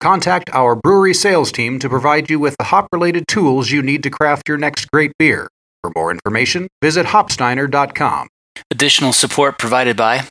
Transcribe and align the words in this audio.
Contact 0.00 0.50
our 0.52 0.74
brewery 0.74 1.14
sales 1.14 1.50
team 1.50 1.78
to 1.78 1.88
provide 1.88 2.28
you 2.28 2.38
with 2.38 2.56
the 2.58 2.64
hop 2.64 2.88
related 2.92 3.26
tools 3.26 3.70
you 3.70 3.82
need 3.82 4.02
to 4.02 4.10
craft 4.10 4.48
your 4.48 4.58
next 4.58 4.90
great 4.90 5.12
beer. 5.18 5.48
For 5.82 5.92
more 5.94 6.10
information, 6.10 6.68
visit 6.82 7.06
hopsteiner.com. 7.06 8.28
Additional 8.70 9.12
support 9.12 9.58
provided 9.58 9.96
by 9.96 10.28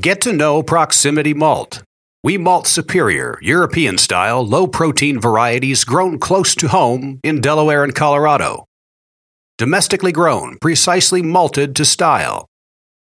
Get 0.00 0.20
to 0.22 0.32
know 0.32 0.62
Proximity 0.62 1.34
Malt. 1.34 1.82
We 2.22 2.38
malt 2.38 2.66
superior, 2.66 3.38
European 3.42 3.98
style, 3.98 4.44
low 4.44 4.66
protein 4.66 5.20
varieties 5.20 5.84
grown 5.84 6.18
close 6.18 6.54
to 6.54 6.68
home 6.68 7.20
in 7.22 7.42
Delaware 7.42 7.84
and 7.84 7.94
Colorado. 7.94 8.64
Domestically 9.58 10.10
grown, 10.10 10.56
precisely 10.60 11.22
malted 11.22 11.76
to 11.76 11.84
style. 11.84 12.46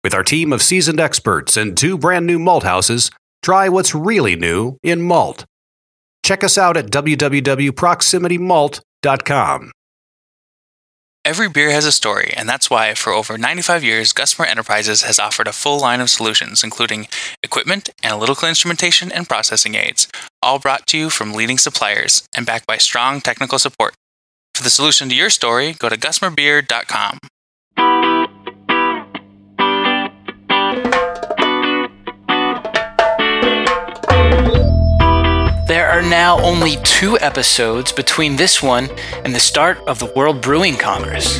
With 0.03 0.13
our 0.13 0.23
team 0.23 0.53
of 0.53 0.61
seasoned 0.61 0.99
experts 0.99 1.57
and 1.57 1.75
two 1.75 1.97
brand 1.97 2.25
new 2.25 2.39
malt 2.39 2.63
houses, 2.63 3.11
try 3.41 3.67
what's 3.67 3.93
really 3.93 4.35
new 4.35 4.77
in 4.83 5.01
malt. 5.01 5.43
Check 6.29 6.43
us 6.43 6.59
out 6.59 6.77
at 6.77 6.91
www.proximitymalt.com. 6.91 9.71
Every 11.25 11.49
beer 11.49 11.71
has 11.71 11.85
a 11.85 11.91
story, 11.91 12.31
and 12.37 12.47
that's 12.47 12.69
why, 12.69 12.93
for 12.93 13.11
over 13.11 13.35
95 13.35 13.83
years, 13.83 14.13
Gusmer 14.13 14.45
Enterprises 14.45 15.01
has 15.01 15.17
offered 15.17 15.47
a 15.47 15.51
full 15.51 15.79
line 15.79 16.01
of 16.01 16.11
solutions, 16.11 16.63
including 16.63 17.07
equipment, 17.41 17.89
analytical 18.03 18.47
instrumentation, 18.47 19.11
and 19.11 19.27
processing 19.27 19.73
aids, 19.73 20.07
all 20.43 20.59
brought 20.59 20.85
to 20.89 20.99
you 20.99 21.09
from 21.09 21.33
leading 21.33 21.57
suppliers 21.57 22.29
and 22.35 22.45
backed 22.45 22.67
by 22.67 22.77
strong 22.77 23.21
technical 23.21 23.57
support. 23.57 23.95
For 24.53 24.61
the 24.61 24.69
solution 24.69 25.09
to 25.09 25.15
your 25.15 25.31
story, 25.31 25.73
go 25.73 25.89
to 25.89 25.97
gusmerbeer.com. 25.97 27.17
now 36.09 36.39
only 36.41 36.77
two 36.83 37.19
episodes 37.19 37.91
between 37.91 38.35
this 38.35 38.63
one 38.63 38.89
and 39.23 39.33
the 39.33 39.39
start 39.39 39.77
of 39.87 39.99
the 39.99 40.11
World 40.15 40.41
Brewing 40.41 40.75
Congress. 40.75 41.39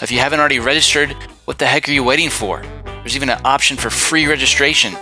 If 0.00 0.12
you 0.12 0.20
haven't 0.20 0.38
already 0.38 0.60
registered, 0.60 1.10
what 1.44 1.58
the 1.58 1.66
heck 1.66 1.88
are 1.88 1.92
you 1.92 2.04
waiting 2.04 2.30
for? 2.30 2.62
There's 2.84 3.16
even 3.16 3.30
an 3.30 3.40
option 3.44 3.76
for 3.76 3.90
free 3.90 4.26
registration. 4.26 4.94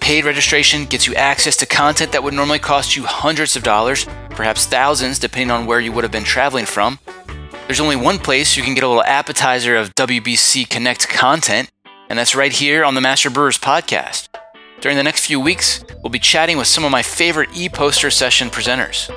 Paid 0.00 0.24
registration 0.24 0.86
gets 0.86 1.06
you 1.06 1.14
access 1.14 1.56
to 1.58 1.66
content 1.66 2.12
that 2.12 2.22
would 2.22 2.32
normally 2.32 2.58
cost 2.58 2.96
you 2.96 3.04
hundreds 3.04 3.54
of 3.54 3.62
dollars, 3.62 4.06
perhaps 4.30 4.66
thousands, 4.66 5.18
depending 5.18 5.50
on 5.50 5.66
where 5.66 5.80
you 5.80 5.92
would 5.92 6.04
have 6.04 6.10
been 6.10 6.24
traveling 6.24 6.66
from. 6.66 6.98
There's 7.66 7.80
only 7.80 7.96
one 7.96 8.18
place 8.18 8.56
you 8.56 8.62
can 8.62 8.74
get 8.74 8.82
a 8.82 8.88
little 8.88 9.04
appetizer 9.04 9.76
of 9.76 9.94
WBC 9.94 10.68
Connect 10.68 11.08
content, 11.08 11.70
and 12.08 12.18
that's 12.18 12.34
right 12.34 12.52
here 12.52 12.84
on 12.84 12.94
the 12.94 13.00
Master 13.00 13.30
Brewers 13.30 13.58
podcast. 13.58 14.28
During 14.82 14.96
the 14.96 15.04
next 15.04 15.26
few 15.26 15.38
weeks, 15.38 15.84
we'll 16.02 16.10
be 16.10 16.18
chatting 16.18 16.58
with 16.58 16.66
some 16.66 16.84
of 16.84 16.90
my 16.90 17.02
favorite 17.02 17.50
e 17.54 17.68
poster 17.68 18.10
session 18.10 18.50
presenters. 18.50 19.08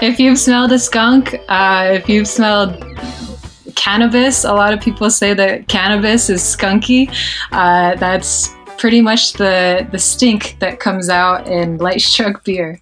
If 0.00 0.20
you've 0.20 0.38
smelled 0.38 0.70
a 0.70 0.78
skunk, 0.78 1.34
uh, 1.48 1.88
if 1.90 2.08
you've 2.08 2.28
smelled 2.28 2.80
cannabis, 3.74 4.44
a 4.44 4.52
lot 4.52 4.72
of 4.72 4.80
people 4.80 5.10
say 5.10 5.34
that 5.34 5.66
cannabis 5.66 6.30
is 6.30 6.40
skunky. 6.40 7.12
Uh, 7.50 7.96
that's 7.96 8.50
pretty 8.78 9.00
much 9.00 9.32
the, 9.32 9.88
the 9.90 9.98
stink 9.98 10.56
that 10.60 10.78
comes 10.78 11.08
out 11.08 11.48
in 11.48 11.78
light 11.78 12.00
struck 12.00 12.44
beer. 12.44 12.80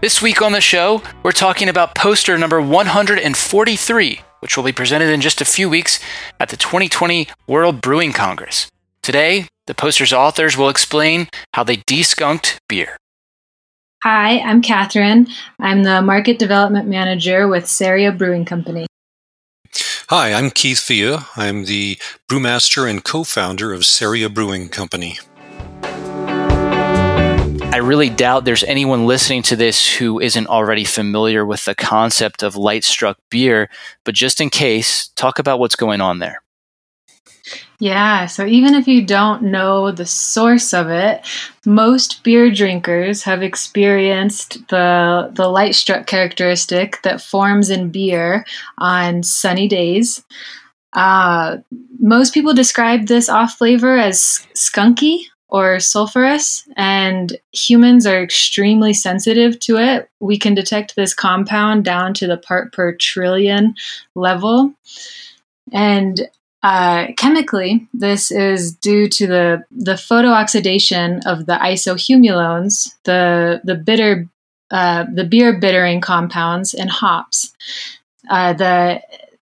This 0.00 0.22
week 0.22 0.40
on 0.40 0.52
the 0.52 0.60
show, 0.60 1.02
we're 1.24 1.32
talking 1.32 1.68
about 1.68 1.96
poster 1.96 2.38
number 2.38 2.60
143, 2.60 4.20
which 4.38 4.56
will 4.56 4.62
be 4.62 4.70
presented 4.70 5.08
in 5.08 5.20
just 5.20 5.40
a 5.40 5.44
few 5.44 5.68
weeks 5.68 5.98
at 6.38 6.50
the 6.50 6.56
2020 6.56 7.26
World 7.48 7.80
Brewing 7.80 8.12
Congress. 8.12 8.70
Today, 9.06 9.46
the 9.68 9.74
poster's 9.74 10.12
authors 10.12 10.56
will 10.56 10.68
explain 10.68 11.28
how 11.52 11.62
they 11.62 11.76
deskunked 11.76 12.58
beer. 12.68 12.96
Hi, 14.02 14.40
I'm 14.40 14.60
Catherine. 14.60 15.28
I'm 15.60 15.84
the 15.84 16.02
Market 16.02 16.40
Development 16.40 16.88
Manager 16.88 17.46
with 17.46 17.66
Ceria 17.66 18.10
Brewing 18.10 18.44
Company. 18.44 18.88
Hi, 20.08 20.32
I'm 20.32 20.50
Keith 20.50 20.84
Villa. 20.88 21.28
I'm 21.36 21.66
the 21.66 21.98
brewmaster 22.28 22.90
and 22.90 23.04
co 23.04 23.22
founder 23.22 23.72
of 23.72 23.82
Ceria 23.82 24.28
Brewing 24.28 24.68
Company. 24.70 25.20
I 27.72 27.78
really 27.80 28.10
doubt 28.10 28.44
there's 28.44 28.64
anyone 28.64 29.06
listening 29.06 29.42
to 29.42 29.54
this 29.54 29.98
who 29.98 30.18
isn't 30.18 30.48
already 30.48 30.84
familiar 30.84 31.46
with 31.46 31.64
the 31.64 31.76
concept 31.76 32.42
of 32.42 32.56
light 32.56 32.82
struck 32.82 33.18
beer, 33.30 33.70
but 34.04 34.16
just 34.16 34.40
in 34.40 34.50
case, 34.50 35.10
talk 35.14 35.38
about 35.38 35.60
what's 35.60 35.76
going 35.76 36.00
on 36.00 36.18
there. 36.18 36.42
Yeah, 37.78 38.24
so 38.26 38.46
even 38.46 38.74
if 38.74 38.88
you 38.88 39.04
don't 39.04 39.42
know 39.42 39.90
the 39.90 40.06
source 40.06 40.72
of 40.72 40.88
it, 40.88 41.26
most 41.66 42.22
beer 42.24 42.50
drinkers 42.50 43.22
have 43.24 43.42
experienced 43.42 44.66
the 44.68 45.30
the 45.34 45.48
light 45.48 45.74
struck 45.74 46.06
characteristic 46.06 47.02
that 47.02 47.20
forms 47.20 47.68
in 47.68 47.90
beer 47.90 48.46
on 48.78 49.22
sunny 49.22 49.68
days. 49.68 50.24
Uh, 50.94 51.58
most 51.98 52.32
people 52.32 52.54
describe 52.54 53.06
this 53.06 53.28
off 53.28 53.58
flavor 53.58 53.98
as 53.98 54.46
skunky 54.54 55.24
or 55.48 55.76
sulfurous, 55.76 56.66
and 56.76 57.36
humans 57.52 58.06
are 58.06 58.22
extremely 58.22 58.94
sensitive 58.94 59.60
to 59.60 59.76
it. 59.76 60.08
We 60.18 60.38
can 60.38 60.54
detect 60.54 60.96
this 60.96 61.12
compound 61.12 61.84
down 61.84 62.14
to 62.14 62.26
the 62.26 62.38
part 62.38 62.72
per 62.72 62.94
trillion 62.94 63.74
level. 64.14 64.72
And 65.72 66.28
uh, 66.62 67.08
chemically, 67.16 67.86
this 67.92 68.30
is 68.30 68.74
due 68.74 69.08
to 69.08 69.26
the, 69.26 69.64
the 69.70 69.92
photooxidation 69.92 71.20
of 71.26 71.46
the 71.46 71.54
isohumulones, 71.54 72.94
the, 73.04 73.60
the 73.64 73.74
bitter 73.74 74.28
uh, 74.70 75.04
the 75.12 75.24
beer 75.24 75.58
bittering 75.58 76.00
compounds 76.00 76.74
in 76.74 76.88
hops. 76.88 77.54
Uh, 78.28 78.52
the 78.52 79.00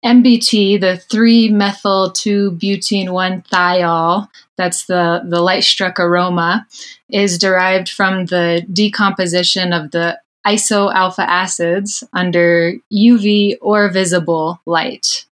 MBT, 0.04 0.80
the 0.80 0.96
3 0.96 1.50
methyl 1.50 2.10
2 2.10 2.52
butene 2.52 3.12
1 3.12 3.42
thiol, 3.42 4.28
that's 4.56 4.86
the, 4.86 5.22
the 5.28 5.40
light 5.40 5.64
struck 5.64 6.00
aroma, 6.00 6.66
is 7.10 7.38
derived 7.38 7.88
from 7.88 8.26
the 8.26 8.66
decomposition 8.72 9.72
of 9.72 9.90
the 9.90 10.18
iso 10.46 10.92
alpha 10.92 11.28
acids 11.28 12.02
under 12.12 12.72
UV 12.92 13.56
or 13.60 13.90
visible 13.90 14.60
light. 14.66 15.26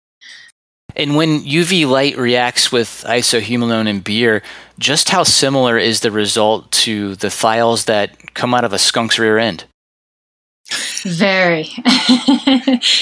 And 0.97 1.15
when 1.15 1.41
UV 1.41 1.87
light 1.87 2.17
reacts 2.17 2.73
with 2.73 3.05
isohumulone 3.07 3.87
in 3.87 4.01
beer, 4.01 4.43
just 4.79 5.11
how 5.11 5.25
similar 5.25 5.77
is 5.77 6.01
the 6.01 6.11
result 6.11 6.71
to 6.73 7.17
the 7.17 7.29
thiols 7.29 7.85
that 7.85 8.35
come 8.35 8.55
out 8.55 8.65
of 8.65 8.73
a 8.73 8.79
skunk's 8.79 9.19
rear 9.19 9.39
end? 9.39 9.65
Very. 11.03 11.69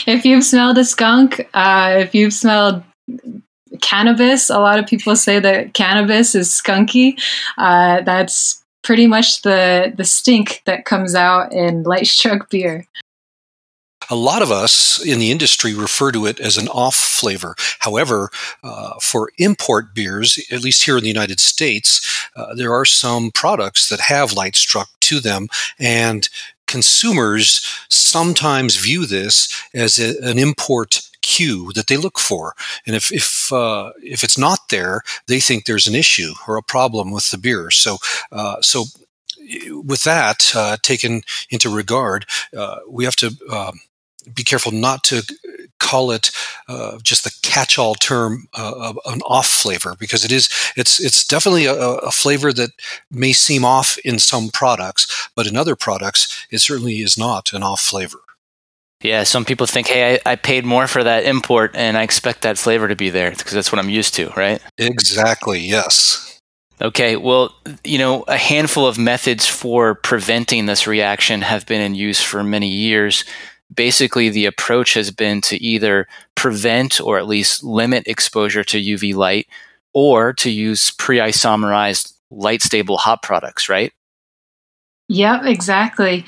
if 0.07 0.25
you've 0.25 0.45
smelled 0.45 0.77
a 0.77 0.85
skunk, 0.85 1.49
uh, 1.55 1.95
if 1.99 2.15
you've 2.15 2.35
smelled 2.35 2.83
cannabis, 3.81 4.51
a 4.51 4.59
lot 4.59 4.79
of 4.79 4.87
people 4.87 5.17
say 5.17 5.39
that 5.39 5.75
cannabis 5.75 6.35
is 6.35 6.51
skunky. 6.51 7.19
Uh, 7.57 8.03
that's 8.03 8.63
pretty 8.83 9.07
much 9.07 9.43
the 9.43 9.93
the 9.97 10.05
stink 10.05 10.63
that 10.67 10.85
comes 10.85 11.15
out 11.15 11.53
in 11.53 11.83
light 11.85 12.07
struck 12.07 12.51
beer. 12.51 12.87
A 14.11 14.17
lot 14.17 14.43
of 14.43 14.51
us 14.51 15.05
in 15.05 15.19
the 15.19 15.31
industry 15.31 15.75
refer 15.75 16.13
to 16.13 16.27
it 16.27 16.41
as 16.41 16.57
an 16.57 16.69
off 16.69 16.95
flavor. 16.95 17.55
However, 17.81 18.31
uh, 18.63 18.95
for 19.01 19.31
import 19.39 19.95
beers, 19.95 20.39
at 20.51 20.63
least 20.63 20.85
here 20.85 20.97
in 20.97 21.03
the 21.03 21.09
United 21.09 21.41
States, 21.41 22.29
uh, 22.37 22.55
there 22.55 22.73
are 22.73 22.85
some 22.85 23.31
products 23.31 23.89
that 23.89 24.01
have 24.01 24.33
light 24.33 24.57
struck 24.57 24.89
to 25.01 25.21
them, 25.21 25.49
and 25.79 26.29
consumers 26.67 27.65
sometimes 27.89 28.77
view 28.77 29.07
this 29.07 29.55
as 29.75 29.99
a, 29.99 30.19
an 30.29 30.39
import 30.39 31.01
cue 31.23 31.73
that 31.75 31.87
they 31.87 31.97
look 31.97 32.19
for. 32.19 32.55
And 32.87 32.95
if 32.95 33.13
if 33.13 33.53
uh, 33.53 33.93
if 34.03 34.23
it's 34.25 34.39
not 34.39 34.69
there, 34.69 35.03
they 35.27 35.41
think 35.41 35.65
there's 35.65 35.87
an 35.87 35.95
issue 35.95 36.33
or 36.47 36.57
a 36.57 36.63
problem 36.63 37.11
with 37.11 37.31
the 37.31 37.39
beer. 37.39 37.71
So 37.71 37.99
uh, 38.31 38.61
so 38.61 38.85
with 39.71 40.05
that 40.05 40.53
uh, 40.55 40.77
taken 40.83 41.23
into 41.51 41.75
regard, 41.75 42.27
uh, 42.57 42.79
we 42.89 43.05
have 43.05 43.17
to 43.17 43.37
um, 43.51 43.81
be 44.33 44.45
careful 44.45 44.73
not 44.73 45.05
to 45.05 45.23
call 45.79 46.11
it 46.11 46.31
uh, 46.69 46.99
just 47.03 47.25
the 47.25 47.35
catch-all 47.43 47.95
term 47.95 48.47
uh, 48.55 48.95
an 49.07 49.21
off 49.23 49.47
flavor 49.47 49.95
because 49.99 50.25
it 50.25 50.33
is 50.33 50.49
it's 50.77 51.01
it's 51.01 51.27
definitely 51.27 51.67
a, 51.67 51.75
a, 51.75 52.11
flavor 52.11 52.53
that 52.53 52.71
may 53.11 53.33
seem 53.33 53.65
off 53.65 53.99
in 54.05 54.19
some 54.19 54.49
products, 54.49 55.29
but 55.37 55.47
in 55.47 55.57
other 55.57 55.77
products 55.77 56.47
it 56.51 56.59
certainly 56.59 57.01
is 57.01 57.19
not 57.19 57.53
an 57.53 57.63
off 57.63 57.81
flavor. 57.81 58.19
Yeah, 59.03 59.25
some 59.25 59.45
people 59.45 59.67
think, 59.67 59.89
hey, 59.89 60.15
I, 60.25 60.33
I 60.33 60.37
paid 60.37 60.65
more 60.65 60.87
for 60.87 61.05
that 61.05 61.25
import 61.25 61.73
and 61.75 61.99
I 61.99 62.03
expect 62.03 62.41
that 62.43 62.57
flavor 62.57 62.89
to 62.89 62.97
be 62.97 63.11
there 63.11 63.33
because 63.33 63.53
that's 63.53 63.71
what 63.71 63.79
I'm 63.79 63.91
used 63.91 64.15
to, 64.15 64.31
right? 64.31 64.63
Exactly, 64.79 65.61
yes. 65.61 66.41
Okay, 66.81 67.17
well, 67.17 67.55
you 67.85 67.99
know, 67.99 68.23
a 68.23 68.37
handful 68.37 68.87
of 68.87 68.99
methods 68.99 69.47
for 69.47 69.95
preventing 69.95 70.67
this 70.67 70.87
reaction 70.87 71.43
have 71.43 71.67
been 71.67 71.81
in 71.81 71.95
use 71.95 72.23
for 72.23 72.43
many 72.43 72.69
years 72.69 73.25
basically 73.75 74.29
the 74.29 74.47
approach 74.47 74.95
has 74.95 75.11
been 75.11 75.41
to 75.43 75.57
either 75.63 76.07
prevent 76.35 77.01
or 77.01 77.19
at 77.19 77.27
least 77.27 77.63
limit 77.63 78.07
exposure 78.07 78.65
to 78.65 78.81
UV 78.81 79.15
light 79.15 79.47
or 79.93 80.33
to 80.35 80.51
use 80.51 80.91
pre-isomerized 80.93 82.13
light 82.31 82.63
stable 82.63 82.97
hop 82.97 83.23
products, 83.23 83.69
right? 83.69 83.93
Yep, 85.09 85.45
exactly. 85.45 86.25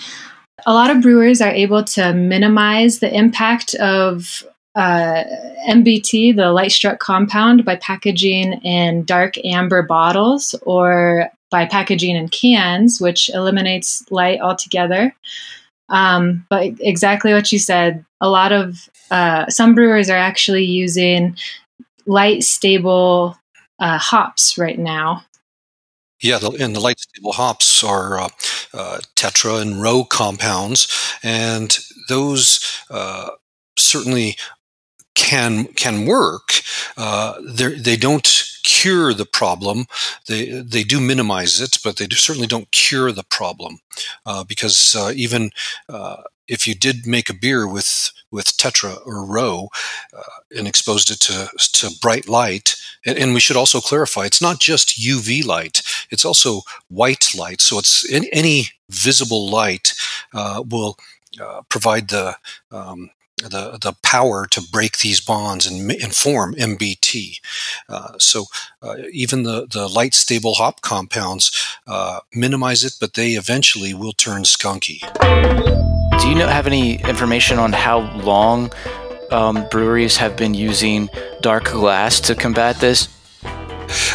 A 0.67 0.73
lot 0.73 0.91
of 0.91 1.03
brewers 1.03 1.41
are 1.41 1.51
able 1.51 1.85
to 1.85 2.13
minimize 2.13 2.99
the 2.99 3.15
impact 3.15 3.75
of 3.77 4.45
uh, 4.75 5.25
MBT, 5.69 6.37
the 6.37 6.53
light 6.53 6.71
struck 6.71 6.99
compound, 6.99 7.65
by 7.65 7.77
packaging 7.77 8.55
in 8.63 9.05
dark 9.05 9.35
amber 9.45 9.83
bottles 9.83 10.55
or 10.63 11.31
by 11.51 11.65
packaging 11.65 12.17
in 12.17 12.29
cans, 12.29 13.01
which 13.01 13.31
eliminates 13.31 14.05
light 14.11 14.41
altogether. 14.41 15.15
Um, 15.89 16.47
but 16.51 16.75
exactly 16.81 17.33
what 17.33 17.53
you 17.53 17.59
said, 17.59 18.05
a 18.21 18.29
lot 18.29 18.53
of 18.53 18.89
uh, 19.11 19.49
some 19.49 19.75
brewers 19.75 20.11
are 20.11 20.17
actually 20.17 20.65
using 20.65 21.37
light 22.07 22.43
stable 22.43 23.37
uh, 23.79 23.99
hops 23.99 24.59
right 24.59 24.79
now. 24.79 25.25
Yeah, 26.23 26.39
the, 26.39 26.51
and 26.53 26.75
the 26.75 26.81
light 26.81 26.99
stable 26.99 27.33
hops 27.33 27.85
are 27.85 28.19
uh, 28.19 28.29
uh 28.73 28.99
tetra 29.17 29.61
and 29.61 29.83
rho 29.83 30.03
compounds, 30.03 30.89
and 31.23 31.79
those 32.09 32.83
uh, 32.91 33.31
certainly 33.79 34.37
can 35.17 35.65
can 35.75 36.07
work. 36.07 36.61
Uh, 36.97 37.35
they 37.43 37.97
don't 37.97 38.53
cure 38.63 39.13
the 39.13 39.27
problem. 39.27 39.87
They 40.29 40.61
they 40.61 40.85
do 40.85 41.01
minimize 41.01 41.61
it, 41.61 41.79
but 41.83 41.97
they 41.97 42.07
do, 42.07 42.15
certainly 42.17 42.47
don't 42.47 42.71
cure 42.71 43.11
the 43.11 43.25
problem 43.25 43.79
uh, 44.25 44.45
because 44.45 44.95
uh, 44.97 45.13
even 45.17 45.51
uh, 45.89 46.23
if 46.47 46.69
you 46.69 46.75
did 46.75 47.07
make 47.07 47.29
a 47.29 47.35
beer 47.35 47.67
with 47.67 48.13
with 48.31 48.57
tetra 48.57 48.99
or 49.07 49.25
rho 49.25 49.69
uh, 50.17 50.39
and 50.57 50.69
exposed 50.69 51.11
it 51.11 51.21
to 51.21 51.49
to 51.73 51.97
bright 52.01 52.29
light, 52.29 52.77
and, 53.05 53.19
and, 53.19 53.35
we 53.35 53.41
should 53.41 53.57
also 53.57 53.81
clarify 53.81 54.27
it's 54.27 54.43
not 54.43 54.61
just 54.61 55.01
UV 55.01 55.45
light; 55.45 55.83
it's 56.11 56.25
also 56.25 56.61
white 56.89 57.35
light. 57.35 57.61
So 57.61 57.79
it's 57.79 58.09
any, 58.13 58.29
any 58.33 58.69
visible 58.91 59.49
light 59.49 59.95
uh, 60.35 60.63
will 60.69 60.99
uh, 61.41 61.63
provide 61.69 62.09
the 62.09 62.37
um, 62.71 63.11
the, 63.43 63.79
the 63.81 63.95
power 64.03 64.47
to 64.47 64.63
break 64.73 64.99
these 64.99 65.21
bonds 65.21 65.67
and, 65.67 65.91
and 65.91 66.15
form 66.15 66.55
MBT. 66.55 67.41
Uh, 67.89 68.19
so 68.19 68.47
uh, 68.83 68.97
even 69.13 69.43
the, 69.43 69.67
the 69.71 69.89
light 69.89 70.15
stable 70.15 70.55
hop 70.55 70.81
compounds 70.81 71.77
uh, 71.87 72.21
minimize 72.35 72.83
it, 72.83 72.95
but 72.99 73.15
they 73.15 73.33
eventually 73.33 73.93
will 73.93 74.13
turn 74.13 74.43
skunky. 74.43 75.01
Do 76.21 76.29
you 76.29 76.35
know, 76.35 76.49
have 76.49 76.67
any 76.67 77.03
information 77.03 77.59
on 77.59 77.73
how 77.73 77.99
long 78.23 78.73
um, 79.31 79.67
breweries 79.71 80.17
have 80.17 80.37
been 80.37 80.55
using 80.55 81.11
dark 81.43 81.65
glass 81.65 82.21
to 82.21 82.35
combat 82.35 82.77
this? 82.77 83.09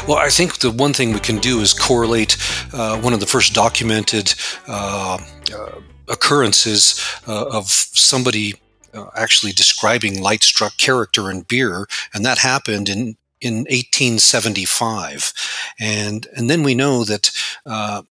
Well, 0.08 0.18
I 0.18 0.30
think 0.30 0.60
the 0.60 0.72
one 0.72 0.94
thing 0.94 1.14
we 1.14 1.20
can 1.20 1.38
do 1.38 1.60
is 1.60 1.74
correlate 1.74 2.38
uh, 2.74 3.00
one 3.00 3.14
of 3.14 3.20
the 3.20 3.28
first 3.28 3.54
documented 3.54 4.34
uh, 4.68 5.20
uh, 5.54 5.82
occurrences 6.10 7.00
of 7.28 7.68
somebody 7.68 8.56
uh, 8.94 9.06
actually 9.16 9.52
describing 9.52 10.22
light 10.22 10.44
struck 10.44 10.78
character 10.78 11.30
in 11.32 11.42
beer, 11.42 11.88
and 12.14 12.26
that 12.26 12.40
happened 12.40 12.90
in 12.90 13.18
in 13.40 13.66
1875, 13.70 15.34
and 15.80 16.28
and 16.36 16.50
then 16.50 16.64
we 16.64 16.76
know 16.76 17.04
that. 17.04 17.32
Uh, 17.66 18.04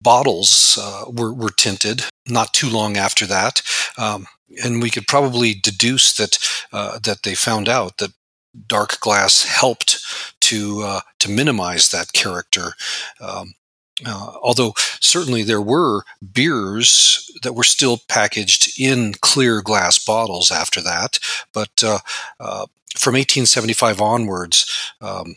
bottles 0.00 0.78
uh, 0.80 1.06
were, 1.10 1.34
were 1.34 1.50
tinted 1.50 2.04
not 2.28 2.54
too 2.54 2.68
long 2.70 2.96
after 2.96 3.26
that, 3.26 3.60
um, 3.98 4.28
and 4.62 4.80
we 4.80 4.90
could 4.90 5.08
probably 5.08 5.54
deduce 5.54 6.14
that 6.14 6.38
uh, 6.72 7.00
that 7.00 7.24
they 7.24 7.34
found 7.34 7.68
out 7.68 7.98
that 7.98 8.12
dark 8.66 9.00
glass 9.00 9.44
helped 9.44 10.00
to 10.40 10.82
uh, 10.82 11.00
to 11.18 11.30
minimize 11.30 11.90
that 11.90 12.12
character. 12.12 12.72
Um, 13.20 13.54
uh, 14.06 14.32
although 14.42 14.74
certainly 15.00 15.42
there 15.42 15.60
were 15.60 16.02
beers 16.32 17.30
that 17.42 17.54
were 17.54 17.64
still 17.64 18.00
packaged 18.08 18.78
in 18.78 19.14
clear 19.20 19.60
glass 19.62 19.98
bottles 19.98 20.50
after 20.50 20.80
that, 20.80 21.18
but 21.52 21.82
uh, 21.82 21.98
uh, 22.40 22.66
from 22.96 23.14
1875 23.14 24.00
onwards, 24.00 24.92
um, 25.00 25.36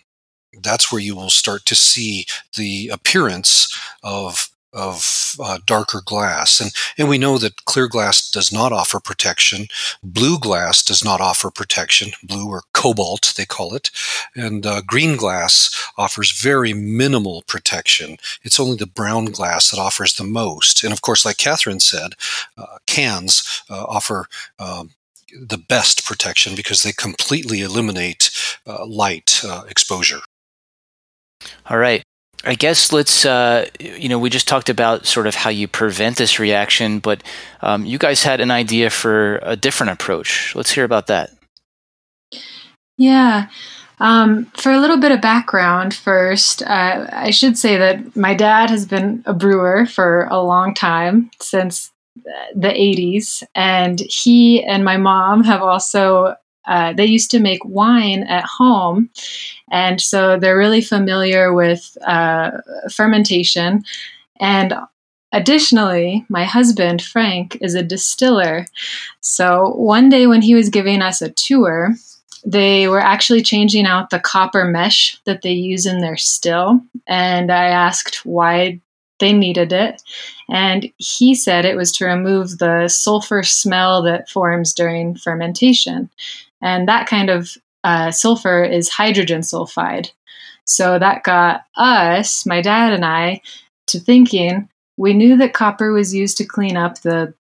that's 0.61 0.91
where 0.91 1.01
you 1.01 1.15
will 1.15 1.29
start 1.29 1.65
to 1.65 1.75
see 1.75 2.25
the 2.57 2.89
appearance 2.89 3.75
of 4.03 4.50
of 4.73 5.35
uh, 5.39 5.59
darker 5.65 6.01
glass. 6.03 6.59
And, 6.59 6.71
and 6.97 7.09
we 7.09 7.17
know 7.17 7.37
that 7.37 7.65
clear 7.65 7.87
glass 7.87 8.29
does 8.29 8.51
not 8.51 8.71
offer 8.71 8.99
protection. 8.99 9.67
Blue 10.03 10.39
glass 10.39 10.83
does 10.83 11.03
not 11.03 11.21
offer 11.21 11.49
protection, 11.49 12.11
blue 12.23 12.47
or 12.47 12.63
cobalt, 12.73 13.33
they 13.37 13.45
call 13.45 13.75
it. 13.75 13.91
And 14.35 14.65
uh, 14.65 14.81
green 14.85 15.17
glass 15.17 15.91
offers 15.97 16.31
very 16.31 16.73
minimal 16.73 17.43
protection. 17.47 18.17
It's 18.43 18.59
only 18.59 18.77
the 18.77 18.87
brown 18.87 19.25
glass 19.25 19.71
that 19.71 19.79
offers 19.79 20.15
the 20.15 20.23
most. 20.23 20.83
And 20.83 20.93
of 20.93 21.01
course, 21.01 21.25
like 21.25 21.37
Catherine 21.37 21.79
said, 21.79 22.13
uh, 22.57 22.77
cans 22.87 23.63
uh, 23.69 23.83
offer 23.83 24.27
um, 24.59 24.91
the 25.39 25.57
best 25.57 26.05
protection 26.05 26.55
because 26.55 26.83
they 26.83 26.91
completely 26.91 27.61
eliminate 27.61 28.31
uh, 28.67 28.85
light 28.85 29.41
uh, 29.43 29.63
exposure. 29.69 30.19
All 31.69 31.77
right. 31.77 32.03
I 32.43 32.55
guess 32.55 32.91
let's, 32.91 33.25
uh, 33.25 33.67
you 33.79 34.09
know, 34.09 34.17
we 34.17 34.29
just 34.29 34.47
talked 34.47 34.69
about 34.69 35.05
sort 35.05 35.27
of 35.27 35.35
how 35.35 35.49
you 35.49 35.67
prevent 35.67 36.17
this 36.17 36.39
reaction, 36.39 36.99
but 36.99 37.21
um, 37.61 37.85
you 37.85 37.97
guys 37.97 38.23
had 38.23 38.41
an 38.41 38.49
idea 38.49 38.89
for 38.89 39.39
a 39.43 39.55
different 39.55 39.91
approach. 39.91 40.55
Let's 40.55 40.71
hear 40.71 40.83
about 40.83 41.07
that. 41.07 41.31
Yeah. 42.97 43.47
Um, 43.99 44.45
for 44.57 44.71
a 44.71 44.79
little 44.79 44.97
bit 44.97 45.11
of 45.11 45.21
background 45.21 45.93
first, 45.93 46.63
uh, 46.63 47.07
I 47.11 47.29
should 47.29 47.57
say 47.57 47.77
that 47.77 48.15
my 48.15 48.33
dad 48.33 48.71
has 48.71 48.87
been 48.87 49.23
a 49.27 49.33
brewer 49.33 49.85
for 49.85 50.23
a 50.31 50.41
long 50.41 50.73
time, 50.73 51.29
since 51.39 51.91
the 52.15 52.69
80s, 52.69 53.43
and 53.53 53.99
he 53.99 54.63
and 54.63 54.83
my 54.83 54.97
mom 54.97 55.43
have 55.43 55.61
also 55.61 56.35
uh, 56.67 56.93
they 56.93 57.05
used 57.05 57.31
to 57.31 57.39
make 57.39 57.63
wine 57.65 58.23
at 58.23 58.45
home, 58.45 59.09
and 59.71 60.01
so 60.01 60.37
they're 60.37 60.57
really 60.57 60.81
familiar 60.81 61.53
with 61.53 61.97
uh, 62.05 62.51
fermentation. 62.91 63.83
And 64.39 64.73
additionally, 65.31 66.25
my 66.29 66.43
husband, 66.43 67.01
Frank, 67.01 67.57
is 67.61 67.73
a 67.73 67.81
distiller. 67.81 68.67
So 69.21 69.69
one 69.75 70.09
day 70.09 70.27
when 70.27 70.41
he 70.41 70.53
was 70.53 70.69
giving 70.69 71.01
us 71.01 71.21
a 71.21 71.31
tour, 71.31 71.95
they 72.45 72.87
were 72.87 72.99
actually 72.99 73.41
changing 73.43 73.85
out 73.85 74.09
the 74.09 74.19
copper 74.19 74.65
mesh 74.65 75.17
that 75.25 75.41
they 75.41 75.51
use 75.51 75.85
in 75.85 76.01
their 76.01 76.17
still. 76.17 76.81
And 77.07 77.51
I 77.51 77.67
asked 77.67 78.25
why 78.25 78.81
they 79.19 79.31
needed 79.31 79.71
it. 79.71 80.01
And 80.49 80.91
he 80.97 81.33
said 81.33 81.63
it 81.63 81.77
was 81.77 81.91
to 81.93 82.05
remove 82.05 82.57
the 82.57 82.89
sulfur 82.89 83.43
smell 83.43 84.01
that 84.01 84.29
forms 84.29 84.73
during 84.73 85.15
fermentation. 85.15 86.09
And 86.61 86.87
that 86.89 87.07
kind 87.07 87.29
of 87.29 87.55
uh, 87.83 88.11
sulfur 88.11 88.63
is 88.63 88.89
hydrogen 88.89 89.41
sulfide. 89.41 90.11
So 90.65 90.99
that 90.99 91.23
got 91.23 91.63
us, 91.75 92.45
my 92.45 92.61
dad 92.61 92.93
and 92.93 93.05
I, 93.05 93.41
to 93.87 93.99
thinking 93.99 94.69
we 94.97 95.13
knew 95.13 95.37
that 95.37 95.53
copper 95.53 95.91
was 95.91 96.13
used 96.13 96.37
to 96.37 96.45
clean 96.45 96.77
up 96.77 97.01
the 97.01 97.33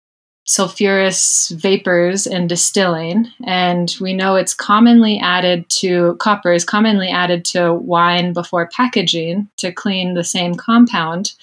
sulfurous 0.47 1.51
vapors 1.51 2.25
in 2.25 2.47
distilling, 2.47 3.27
and 3.45 3.95
we 4.01 4.13
know 4.13 4.35
it's 4.35 4.53
commonly 4.53 5.19
added 5.19 5.69
to 5.69 6.15
copper 6.15 6.51
is 6.51 6.65
commonly 6.65 7.09
added 7.09 7.45
to 7.45 7.73
wine 7.73 8.33
before 8.33 8.67
packaging 8.69 9.47
to 9.57 9.71
clean 9.71 10.15
the 10.15 10.23
same 10.23 10.55
compound. 10.55 11.33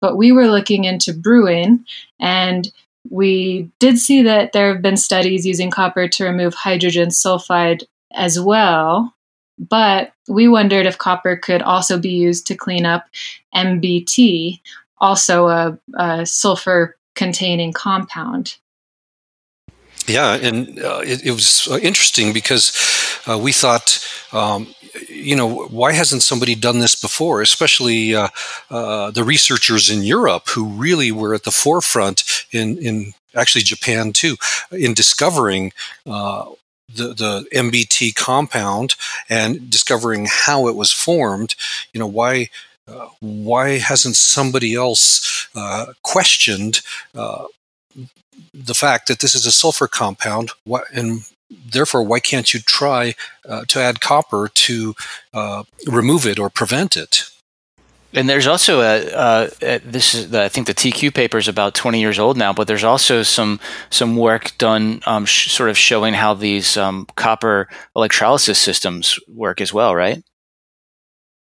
But 0.00 0.16
we 0.16 0.30
were 0.30 0.46
looking 0.46 0.84
into 0.84 1.12
brewing, 1.12 1.84
and 2.20 2.70
we 3.10 3.70
did 3.80 3.98
see 3.98 4.22
that 4.22 4.52
there 4.52 4.72
have 4.72 4.82
been 4.82 4.96
studies 4.96 5.44
using 5.44 5.70
copper 5.70 6.06
to 6.06 6.24
remove 6.24 6.54
hydrogen 6.54 7.08
sulfide 7.08 7.82
as 8.14 8.40
well, 8.40 9.14
but 9.58 10.12
we 10.28 10.48
wondered 10.48 10.86
if 10.86 10.98
copper 10.98 11.36
could 11.36 11.62
also 11.62 11.98
be 11.98 12.10
used 12.10 12.46
to 12.48 12.54
clean 12.54 12.86
up 12.86 13.06
MBT, 13.54 14.60
also 14.98 15.48
a, 15.48 15.78
a 15.96 16.26
sulfur 16.26 16.96
containing 17.14 17.72
compound. 17.72 18.56
Yeah, 20.06 20.34
and 20.34 20.78
uh, 20.80 21.00
it, 21.04 21.24
it, 21.24 21.30
was 21.30 21.66
uh, 21.70 21.78
interesting 21.78 22.32
because 22.34 22.72
uh, 23.26 23.38
we 23.38 23.52
thought, 23.52 24.06
um, 24.32 24.74
you 25.08 25.34
know, 25.34 25.64
why 25.66 25.92
hasn't 25.92 26.22
somebody 26.22 26.54
done 26.54 26.80
this 26.80 27.00
before? 27.00 27.40
Especially 27.40 28.14
uh, 28.14 28.28
uh, 28.70 29.10
the 29.12 29.24
researchers 29.24 29.88
in 29.88 30.02
Europe 30.02 30.48
who 30.48 30.66
really 30.66 31.10
were 31.10 31.32
at 31.32 31.44
the 31.44 31.50
forefront 31.50 32.22
in, 32.52 32.76
in 32.78 33.14
actually 33.34 33.62
Japan 33.62 34.12
too, 34.12 34.36
in 34.70 34.92
discovering 34.92 35.72
the, 36.94 37.08
the 37.08 37.46
MBT 37.54 38.14
compound 38.14 38.94
and 39.28 39.70
discovering 39.70 40.26
how 40.28 40.68
it 40.68 40.76
was 40.76 40.92
formed. 40.92 41.54
You 41.92 42.00
know, 42.00 42.06
why 42.06 42.48
uh, 42.86 43.08
why 43.20 43.78
hasn't 43.78 44.16
somebody 44.16 44.74
else 44.74 45.48
uh, 45.54 45.86
questioned 46.02 46.80
uh, 47.14 47.46
the 48.52 48.74
fact 48.74 49.08
that 49.08 49.20
this 49.20 49.34
is 49.34 49.46
a 49.46 49.52
sulfur 49.52 49.88
compound, 49.88 50.50
and 50.92 51.22
therefore, 51.50 52.02
why 52.02 52.20
can't 52.20 52.52
you 52.52 52.60
try 52.60 53.14
uh, 53.48 53.64
to 53.68 53.80
add 53.80 54.00
copper 54.00 54.48
to 54.48 54.94
uh, 55.32 55.64
remove 55.86 56.26
it 56.26 56.38
or 56.38 56.50
prevent 56.50 56.96
it? 56.96 57.24
And 58.14 58.28
there's 58.28 58.46
also 58.46 58.80
a, 58.80 59.10
uh, 59.12 59.48
a 59.62 59.78
this 59.78 60.14
is 60.14 60.30
the, 60.30 60.44
I 60.44 60.48
think 60.48 60.66
the 60.66 60.74
TQ 60.74 61.14
paper 61.14 61.38
is 61.38 61.48
about 61.48 61.74
20 61.74 62.00
years 62.00 62.18
old 62.18 62.36
now, 62.36 62.52
but 62.52 62.68
there's 62.68 62.84
also 62.84 63.22
some 63.22 63.58
some 63.90 64.16
work 64.16 64.56
done 64.58 65.00
um, 65.06 65.24
sh- 65.26 65.50
sort 65.50 65.70
of 65.70 65.76
showing 65.76 66.14
how 66.14 66.34
these 66.34 66.76
um, 66.76 67.06
copper 67.16 67.68
electrolysis 67.96 68.58
systems 68.58 69.18
work 69.28 69.60
as 69.60 69.72
well, 69.72 69.94
right? 69.94 70.22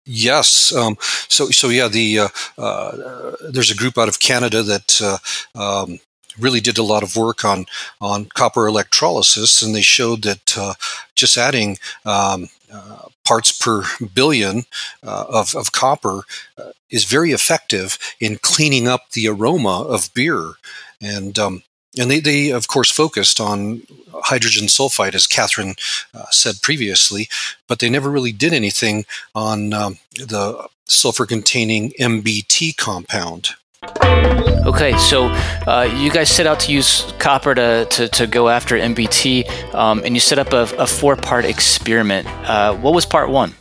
Yes. 0.04 0.74
Um, 0.74 0.96
so 1.28 1.50
so 1.50 1.68
yeah, 1.68 1.88
the 1.88 2.20
uh, 2.20 2.28
uh, 2.58 3.36
there's 3.50 3.70
a 3.70 3.76
group 3.76 3.98
out 3.98 4.08
of 4.08 4.18
Canada 4.18 4.62
that 4.62 5.00
uh, 5.00 5.18
um, 5.54 6.00
really 6.38 6.60
did 6.60 6.78
a 6.78 6.82
lot 6.82 7.02
of 7.02 7.16
work 7.16 7.44
on 7.44 7.66
on 8.00 8.24
copper 8.24 8.66
electrolysis, 8.66 9.62
and 9.62 9.74
they 9.74 9.82
showed 9.82 10.22
that 10.22 10.56
uh, 10.58 10.74
just 11.14 11.36
adding 11.36 11.78
um, 12.04 12.48
uh, 12.72 13.08
parts 13.24 13.52
per 13.52 13.82
billion 14.14 14.64
uh, 15.02 15.24
of, 15.28 15.54
of 15.54 15.72
copper 15.72 16.22
uh, 16.58 16.70
is 16.90 17.04
very 17.04 17.30
effective 17.30 17.98
in 18.20 18.38
cleaning 18.38 18.88
up 18.88 19.10
the 19.10 19.28
aroma 19.28 19.82
of 19.82 20.12
beer, 20.14 20.54
and 21.00 21.38
um, 21.38 21.62
and 21.98 22.10
they, 22.10 22.20
they 22.20 22.50
of 22.50 22.68
course 22.68 22.90
focused 22.90 23.40
on 23.40 23.82
hydrogen 24.24 24.66
sulfide, 24.66 25.14
as 25.14 25.26
Catherine 25.26 25.74
uh, 26.14 26.24
said 26.30 26.56
previously, 26.62 27.28
but 27.68 27.78
they 27.78 27.90
never 27.90 28.10
really 28.10 28.32
did 28.32 28.52
anything 28.52 29.04
on 29.34 29.72
um, 29.72 29.98
the 30.14 30.66
sulfur-containing 30.86 31.92
MBT 31.98 32.76
compound. 32.76 33.50
Okay, 33.84 34.96
so 34.96 35.26
uh, 35.66 35.88
you 35.96 36.10
guys 36.10 36.30
set 36.30 36.46
out 36.46 36.60
to 36.60 36.72
use 36.72 37.12
copper 37.18 37.54
to, 37.54 37.86
to, 37.90 38.08
to 38.08 38.26
go 38.28 38.48
after 38.48 38.76
MBT, 38.76 39.74
um, 39.74 40.02
and 40.04 40.14
you 40.14 40.20
set 40.20 40.38
up 40.38 40.52
a, 40.52 40.62
a 40.78 40.86
four 40.86 41.16
part 41.16 41.44
experiment. 41.44 42.28
Uh, 42.48 42.76
what 42.76 42.94
was 42.94 43.04
part 43.04 43.28
one? 43.28 43.54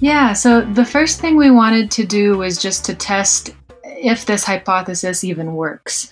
Yeah, 0.00 0.34
so 0.34 0.60
the 0.60 0.84
first 0.84 1.20
thing 1.20 1.36
we 1.36 1.50
wanted 1.50 1.90
to 1.92 2.04
do 2.04 2.36
was 2.36 2.60
just 2.60 2.84
to 2.84 2.94
test 2.94 3.54
if 3.82 4.26
this 4.26 4.44
hypothesis 4.44 5.24
even 5.24 5.54
works. 5.54 6.10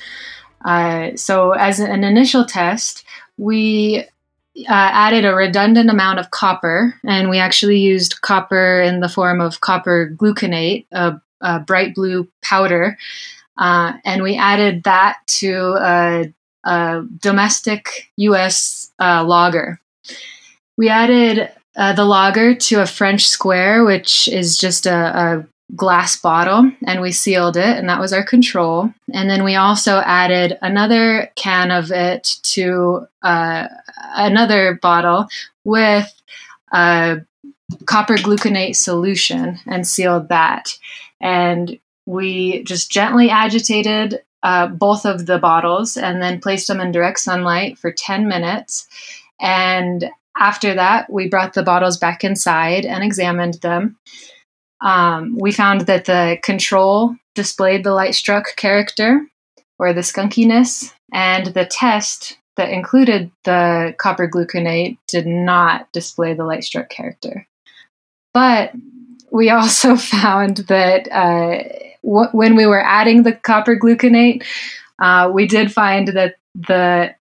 Uh, 0.65 1.15
so, 1.17 1.53
as 1.53 1.81
an 1.81 2.03
initial 2.03 2.47
test, 2.47 3.05
we 3.37 4.07
uh, 4.57 4.65
added 4.69 5.27
a 5.27 5.35
redundant 5.35 5.91
amount 5.91 6.19
of 6.19 6.31
copper, 6.31 6.95
and 7.05 7.29
we 7.29 7.39
actually 7.39 7.79
used 7.79 8.23
copper 8.23 8.81
in 8.81 9.01
the 9.01 9.09
form 9.09 9.43
of 9.43 9.61
copper 9.61 10.15
gluconate, 10.17 10.87
a 10.93 11.21
uh, 11.43 11.59
bright 11.61 11.95
blue 11.95 12.29
powder, 12.43 12.97
uh, 13.59 13.95
and 14.05 14.23
we 14.23 14.37
added 14.37 14.85
that 14.85 15.19
to 15.27 15.77
a, 15.81 16.33
a 16.65 17.03
domestic 17.19 18.11
U.S. 18.17 18.93
Uh, 18.99 19.25
lager. 19.25 19.81
We 20.77 20.89
added 20.89 21.51
uh, 21.77 21.93
the 21.93 22.05
lager 22.05 22.55
to 22.55 22.83
a 22.83 22.87
French 22.87 23.27
square, 23.29 23.85
which 23.85 24.29
is 24.29 24.57
just 24.57 24.87
a, 24.87 24.93
a 24.95 25.47
glass 25.75 26.17
bottle 26.17 26.71
and 26.87 27.01
we 27.01 27.11
sealed 27.11 27.57
it 27.57 27.79
and 27.79 27.89
that 27.89 28.01
was 28.01 28.13
our 28.13 28.23
control 28.23 28.93
and 29.15 29.31
then 29.31 29.43
we 29.43 29.55
also 29.55 30.01
added 30.01 30.59
another 30.61 31.31
can 31.35 31.71
of 31.71 31.91
it 31.91 32.37
to 32.43 33.07
uh, 33.23 33.67
another 34.15 34.79
bottle 34.83 35.27
with 35.65 36.13
a 36.73 37.23
copper 37.87 38.17
gluconate 38.17 38.77
solution 38.77 39.59
and 39.67 39.87
sealed 39.87 40.29
that 40.29 40.77
and 41.23 41.79
we 42.05 42.65
just 42.65 42.91
gently 42.91 43.31
agitated 43.31 44.23
uh, 44.43 44.67
both 44.67 45.07
of 45.07 45.27
the 45.27 45.39
bottles 45.39 45.97
and 45.97 46.21
then 46.21 46.41
placed 46.41 46.67
them 46.67 46.81
in 46.81 46.91
direct 46.91 47.21
sunlight 47.21 47.79
for 47.79 47.93
10 47.93 48.27
minutes. 48.27 48.89
And 49.41 50.11
after 50.37 50.75
that, 50.75 51.11
we 51.11 51.29
brought 51.29 51.55
the 51.55 51.63
bottles 51.63 51.97
back 51.97 52.25
inside 52.25 52.85
and 52.85 53.05
examined 53.05 53.55
them. 53.55 53.97
Um, 54.81 55.37
we 55.39 55.53
found 55.53 55.83
that 55.83 56.07
the 56.07 56.39
control 56.43 57.15
displayed 57.35 57.85
the 57.85 57.93
light 57.93 58.15
struck 58.15 58.57
character 58.57 59.25
or 59.79 59.93
the 59.93 60.01
skunkiness, 60.01 60.93
and 61.13 61.47
the 61.47 61.67
test 61.67 62.37
that 62.57 62.71
included 62.71 63.31
the 63.45 63.95
copper 63.99 64.29
gluconate 64.29 64.99
did 65.07 65.27
not 65.27 65.91
display 65.93 66.35
the 66.35 66.45
light 66.45 66.65
struck 66.65 66.89
character. 66.89 67.47
But 68.35 68.73
we 69.33 69.51
also 69.51 69.97
found 70.17 70.59
that 70.69 71.11
uh, 71.11 71.65
w- 72.05 72.31
when 72.33 72.55
we 72.55 72.67
were 72.67 72.83
adding 72.83 73.25
the 73.25 73.33
copper 73.33 73.77
gluconate, 73.77 74.45
uh, 75.01 75.31
we 75.33 75.47
did 75.47 75.73
find 75.73 76.09
that 76.09 76.37
the 76.55 77.15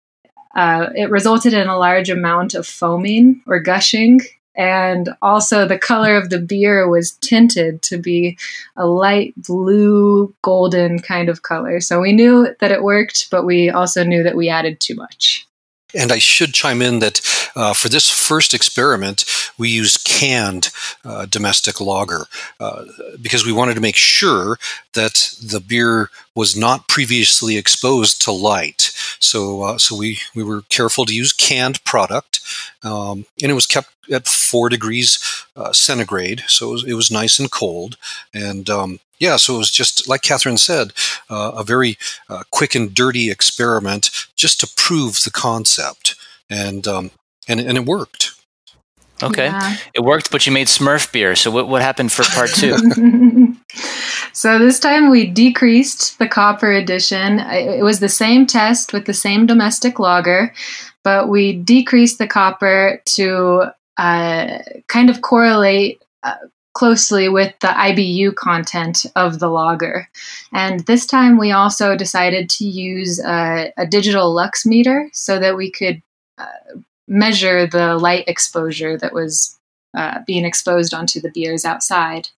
uh, 0.54 0.90
it 0.96 1.10
resulted 1.10 1.54
in 1.54 1.68
a 1.68 1.78
large 1.78 2.10
amount 2.10 2.54
of 2.54 2.68
foaming 2.68 3.42
or 3.48 3.62
gushing, 3.62 4.20
and 4.54 5.10
also 5.22 5.66
the 5.66 5.80
color 5.80 6.18
of 6.18 6.30
the 6.30 6.40
beer 6.40 6.90
was 6.90 7.14
tinted 7.14 7.82
to 7.82 7.98
be 7.98 8.38
a 8.76 8.86
light 8.86 9.34
blue 9.38 10.36
golden 10.42 11.00
kind 11.00 11.30
of 11.30 11.44
color. 11.44 11.80
So 11.80 12.02
we 12.02 12.12
knew 12.12 12.54
that 12.60 12.72
it 12.72 12.84
worked, 12.84 13.30
but 13.32 13.46
we 13.46 13.70
also 13.70 14.04
knew 14.04 14.24
that 14.24 14.36
we 14.36 14.50
added 14.50 14.82
too 14.82 14.96
much. 14.96 15.48
And 15.94 16.12
I 16.12 16.20
should 16.20 16.54
chime 16.54 16.82
in 16.82 17.00
that 17.00 17.22
uh, 17.56 17.74
for 17.74 17.90
this 17.90 18.10
first 18.10 18.54
experiment, 18.54 19.26
we 19.58 19.70
used 19.70 20.06
canned 20.06 20.70
uh, 21.04 21.26
domestic 21.26 21.82
lager 21.82 22.28
uh, 22.60 22.86
because 23.22 23.46
we 23.46 23.52
wanted 23.52 23.76
to 23.76 23.82
make 23.82 23.96
sure 23.96 24.58
that 24.94 25.34
the 25.42 25.60
beer 25.60 26.10
was 26.36 26.56
not 26.56 26.88
previously 26.88 27.58
exposed 27.58 28.22
to 28.22 28.32
light. 28.32 28.92
So, 29.20 29.64
uh, 29.64 29.78
so 29.78 29.96
we, 29.96 30.20
we 30.34 30.44
were 30.44 30.62
careful 30.70 31.06
to 31.06 31.14
use 31.14 31.34
canned 31.34 31.84
product, 31.84 32.40
um, 32.84 33.26
and 33.42 33.52
it 33.52 33.56
was 33.56 33.68
kept 33.68 33.90
at 34.12 34.28
four 34.28 34.70
degrees 34.70 35.46
uh, 35.56 35.74
centigrade, 35.74 36.44
so 36.48 36.70
it 36.70 36.72
was, 36.72 36.84
it 36.86 36.94
was, 36.94 37.12
nice 37.12 37.40
and 37.40 37.52
cold. 37.52 37.98
And 38.34 38.70
um, 38.70 39.00
yeah, 39.20 39.36
so 39.36 39.56
it 39.56 39.60
was 39.60 39.72
just 39.72 40.08
like 40.08 40.22
Catherine 40.22 40.58
said, 40.58 40.94
uh, 41.30 41.52
a 41.56 41.64
very 41.64 41.98
uh, 42.30 42.44
quick 42.50 42.76
and 42.76 42.94
dirty 42.94 43.30
experiment 43.30 44.10
just 44.36 44.60
to 44.62 44.74
prove 44.76 45.24
the 45.24 45.32
concept, 45.32 46.16
and 46.50 46.88
um, 46.88 47.12
and 47.48 47.60
and 47.60 47.78
it 47.78 47.86
worked. 47.86 48.32
Okay, 49.22 49.46
yeah. 49.46 49.78
it 49.94 50.02
worked, 50.02 50.32
but 50.32 50.48
you 50.48 50.52
made 50.52 50.68
Smurf 50.68 51.12
beer. 51.12 51.36
So 51.36 51.52
what 51.52 51.68
what 51.68 51.82
happened 51.82 52.12
for 52.12 52.24
part 52.24 52.50
two? 52.50 52.76
so 54.34 54.60
this 54.60 54.80
time 54.80 55.10
we 55.10 55.28
decreased 55.28 56.18
the 56.20 56.28
copper 56.28 56.72
addition. 56.72 57.40
It 57.40 57.84
was 57.84 58.00
the 58.00 58.10
same 58.10 58.46
test 58.46 58.94
with 58.94 59.06
the 59.06 59.14
same 59.14 59.46
domestic 59.46 60.00
lager, 60.00 60.54
but 61.04 61.30
we 61.30 61.54
decreased 61.54 62.18
the 62.18 62.28
copper 62.28 63.02
to 63.06 63.72
uh, 63.98 64.60
kind 64.88 65.10
of 65.10 65.22
correlate 65.22 66.02
uh, 66.24 66.36
closely 66.74 67.28
with 67.28 67.54
the 67.60 67.68
IBU 67.68 68.36
content 68.36 69.06
of 69.16 69.40
the 69.40 69.50
lager. 69.50 70.08
And 70.54 70.80
this 70.82 71.06
time 71.06 71.38
we 71.38 71.52
also 71.52 71.96
decided 71.96 72.50
to 72.52 72.66
use 72.66 73.20
a, 73.20 73.74
a 73.78 73.86
digital 73.86 74.34
lux 74.34 74.66
meter 74.66 75.10
so 75.12 75.40
that 75.40 75.58
we 75.58 75.70
could 75.70 76.02
uh, 76.38 76.46
measure 77.08 77.68
the 77.68 77.98
light 77.98 78.24
exposure 78.28 78.98
that 78.98 79.14
was 79.14 79.60
uh, 79.96 80.20
being 80.26 80.46
exposed 80.46 80.94
onto 80.94 81.20
the 81.20 81.32
beers 81.32 81.66
outside. 81.66 82.30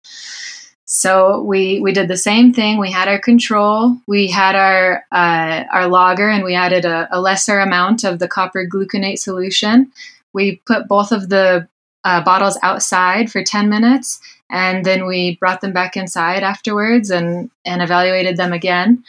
So 0.85 1.43
we 1.43 1.81
we 1.81 1.93
did 1.93 2.09
the 2.09 2.17
same 2.17 2.53
thing. 2.53 2.79
We 2.79 2.91
had 2.91 3.09
our 3.09 3.19
control. 3.19 3.97
We 4.07 4.29
had 4.29 4.57
our 4.57 5.05
uh, 5.13 5.65
our 5.73 5.89
lager, 5.89 6.29
and 6.29 6.45
we 6.45 6.55
added 6.55 6.85
a, 6.85 7.09
a 7.11 7.21
lesser 7.21 7.61
amount 7.61 8.05
of 8.05 8.19
the 8.19 8.29
copper 8.29 8.67
gluconate 8.67 9.19
solution. 9.19 9.93
We 10.33 10.61
put 10.67 10.89
both 10.89 11.13
of 11.13 11.29
the 11.29 11.69
uh, 12.05 12.23
bottles 12.25 12.59
outside 12.63 13.31
for 13.31 13.45
10 13.45 13.69
minutes 13.69 14.21
and 14.51 14.85
then 14.85 15.07
we 15.07 15.37
brought 15.37 15.61
them 15.61 15.73
back 15.73 15.97
inside 15.97 16.43
afterwards 16.43 17.11
and, 17.11 17.51
and 17.65 17.81
evaluated 17.81 18.37
them 18.37 18.53
again 18.53 19.05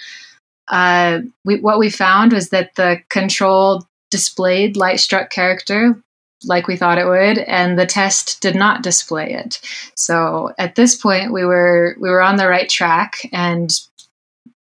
uh, 0.70 1.20
we, 1.44 1.60
what 1.60 1.80
we 1.80 1.90
found 1.90 2.32
was 2.32 2.50
that 2.50 2.76
the 2.76 3.02
control 3.10 3.86
displayed 4.12 4.78
light 4.78 5.00
struck 5.00 5.30
character 5.30 6.02
like 6.46 6.68
we 6.68 6.76
thought 6.76 6.98
it 6.98 7.06
would 7.06 7.40
and 7.40 7.78
the 7.78 7.86
test 7.86 8.42
did 8.42 8.56
not 8.56 8.84
display 8.84 9.34
it 9.34 9.60
so 9.96 10.52
at 10.58 10.76
this 10.76 10.96
point 10.96 11.34
we 11.34 11.46
were 11.46 11.96
we 12.00 12.10
were 12.10 12.22
on 12.22 12.38
the 12.38 12.48
right 12.48 12.70
track 12.70 13.18
and 13.32 13.80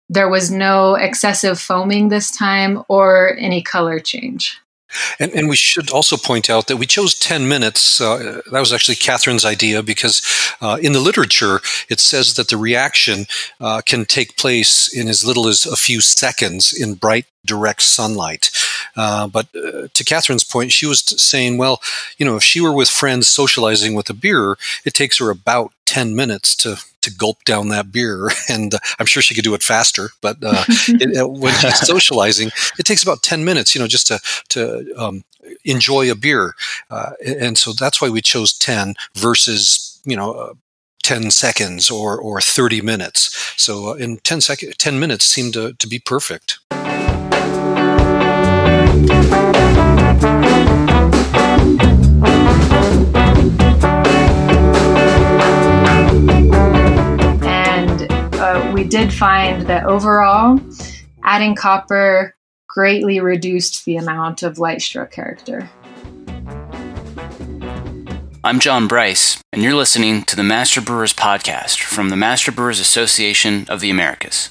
there 0.08 0.28
was 0.28 0.50
no 0.50 0.94
excessive 0.94 1.58
foaming 1.58 2.08
this 2.08 2.36
time 2.36 2.82
or 2.88 3.36
any 3.38 3.62
color 3.62 3.98
change 3.98 4.58
and, 5.18 5.32
and, 5.32 5.48
we 5.48 5.56
should 5.56 5.90
also 5.90 6.16
point 6.16 6.50
out 6.50 6.66
that 6.66 6.76
we 6.76 6.86
chose 6.86 7.18
10 7.18 7.48
minutes. 7.48 8.00
Uh, 8.00 8.42
that 8.50 8.60
was 8.60 8.72
actually 8.72 8.96
Catherine's 8.96 9.44
idea 9.44 9.82
because 9.82 10.22
uh, 10.60 10.78
in 10.80 10.92
the 10.92 11.00
literature, 11.00 11.60
it 11.88 12.00
says 12.00 12.34
that 12.34 12.48
the 12.48 12.56
reaction 12.56 13.26
uh, 13.60 13.80
can 13.84 14.04
take 14.04 14.36
place 14.36 14.94
in 14.94 15.08
as 15.08 15.24
little 15.24 15.48
as 15.48 15.66
a 15.66 15.76
few 15.76 16.00
seconds 16.00 16.72
in 16.72 16.94
bright, 16.94 17.26
direct 17.44 17.82
sunlight. 17.82 18.50
Uh, 18.96 19.26
but 19.26 19.46
uh, 19.54 19.88
to 19.92 20.04
Catherine's 20.04 20.44
point, 20.44 20.72
she 20.72 20.86
was 20.86 21.00
saying, 21.20 21.58
well, 21.58 21.80
you 22.18 22.26
know, 22.26 22.36
if 22.36 22.42
she 22.42 22.60
were 22.60 22.72
with 22.72 22.90
friends 22.90 23.28
socializing 23.28 23.94
with 23.94 24.08
a 24.10 24.14
beer, 24.14 24.56
it 24.84 24.94
takes 24.94 25.18
her 25.18 25.30
about 25.30 25.72
10 25.86 26.14
minutes 26.16 26.54
to 26.56 26.76
to 27.02 27.10
gulp 27.12 27.42
down 27.44 27.68
that 27.68 27.90
beer 27.90 28.30
and 28.48 28.74
uh, 28.74 28.78
i'm 28.98 29.06
sure 29.06 29.20
she 29.20 29.34
could 29.34 29.44
do 29.44 29.54
it 29.54 29.62
faster 29.62 30.10
but 30.20 30.36
uh, 30.42 30.64
it, 30.68 31.20
uh, 31.20 31.28
when 31.28 31.52
she's 31.54 31.80
socializing 31.86 32.48
it 32.78 32.84
takes 32.84 33.02
about 33.02 33.22
10 33.22 33.44
minutes 33.44 33.74
you 33.74 33.80
know 33.80 33.88
just 33.88 34.06
to 34.06 34.18
to 34.48 34.94
um, 34.96 35.24
enjoy 35.64 36.10
a 36.10 36.14
beer 36.14 36.54
uh, 36.90 37.10
and 37.42 37.58
so 37.58 37.72
that's 37.72 38.00
why 38.00 38.08
we 38.08 38.22
chose 38.22 38.56
10 38.56 38.94
versus 39.14 40.00
you 40.04 40.16
know 40.16 40.54
10 41.02 41.30
seconds 41.30 41.90
or, 41.90 42.18
or 42.18 42.40
30 42.40 42.80
minutes. 42.80 43.54
So 43.60 43.94
in 43.94 44.18
10, 44.18 44.40
sec- 44.40 44.76
10 44.78 44.98
minutes 45.00 45.24
seemed 45.24 45.54
to, 45.54 45.72
to 45.74 45.86
be 45.86 45.98
perfect. 45.98 46.58
Uh, 58.34 58.70
we 58.74 58.84
did 58.84 59.12
find 59.12 59.66
that 59.66 59.84
overall, 59.86 60.60
adding 61.24 61.56
copper 61.56 62.36
greatly 62.68 63.18
reduced 63.20 63.84
the 63.84 63.96
amount 63.96 64.42
of 64.42 64.58
light 64.58 64.80
struck 64.80 65.10
character. 65.10 65.68
I'm 68.44 68.58
John 68.60 68.88
Bryce, 68.88 69.42
and 69.52 69.62
you're 69.62 69.74
listening 69.74 70.22
to 70.24 70.36
the 70.36 70.42
Master 70.42 70.80
Brewers 70.80 71.12
Podcast 71.12 71.80
from 71.80 72.08
the 72.08 72.16
Master 72.16 72.52
Brewers 72.52 72.80
Association 72.80 73.66
of 73.68 73.80
the 73.80 73.90
Americas. 73.90 74.50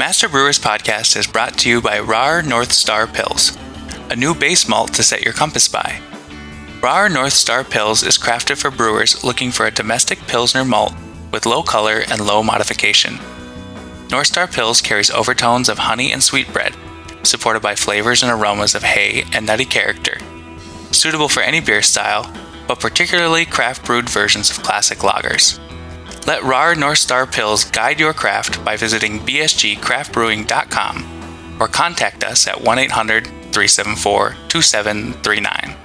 Master 0.00 0.30
Brewers 0.30 0.58
Podcast 0.58 1.14
is 1.14 1.26
brought 1.26 1.58
to 1.58 1.68
you 1.68 1.82
by 1.82 1.98
Rahr 1.98 2.42
North 2.42 2.72
Star 2.72 3.06
Pils, 3.06 3.54
a 4.10 4.16
new 4.16 4.34
base 4.34 4.66
malt 4.66 4.94
to 4.94 5.02
set 5.02 5.20
your 5.20 5.34
compass 5.34 5.68
by. 5.68 6.00
Rahr 6.80 7.12
North 7.12 7.34
Star 7.34 7.64
Pils 7.64 8.02
is 8.02 8.16
crafted 8.16 8.56
for 8.56 8.70
brewers 8.70 9.22
looking 9.22 9.50
for 9.50 9.66
a 9.66 9.70
domestic 9.70 10.18
Pilsner 10.20 10.64
malt 10.64 10.94
with 11.34 11.44
low 11.44 11.62
color 11.62 12.02
and 12.10 12.26
low 12.26 12.42
modification. 12.42 13.18
North 14.10 14.28
Star 14.28 14.46
Pils 14.46 14.82
carries 14.82 15.10
overtones 15.10 15.68
of 15.68 15.76
honey 15.76 16.12
and 16.12 16.22
sweetbread, 16.22 16.74
supported 17.22 17.60
by 17.60 17.74
flavors 17.74 18.22
and 18.22 18.32
aromas 18.32 18.74
of 18.74 18.82
hay 18.82 19.24
and 19.34 19.44
nutty 19.44 19.66
character. 19.66 20.16
Suitable 20.92 21.28
for 21.28 21.42
any 21.42 21.60
beer 21.60 21.82
style, 21.82 22.32
but 22.66 22.80
particularly 22.80 23.44
craft 23.44 23.84
brewed 23.84 24.08
versions 24.08 24.50
of 24.50 24.62
classic 24.62 25.00
lagers. 25.00 25.60
Let 26.30 26.42
Rahr 26.42 26.78
North 26.78 26.98
Star 26.98 27.26
Pils 27.26 27.72
guide 27.72 27.98
your 27.98 28.12
craft 28.12 28.64
by 28.64 28.76
visiting 28.76 29.18
bsgcraftbrewing.com 29.18 31.56
or 31.60 31.66
contact 31.66 32.22
us 32.22 32.46
at 32.46 32.60
1 32.60 32.78
800 32.78 33.26
374 33.26 34.36
2739. 34.46 35.76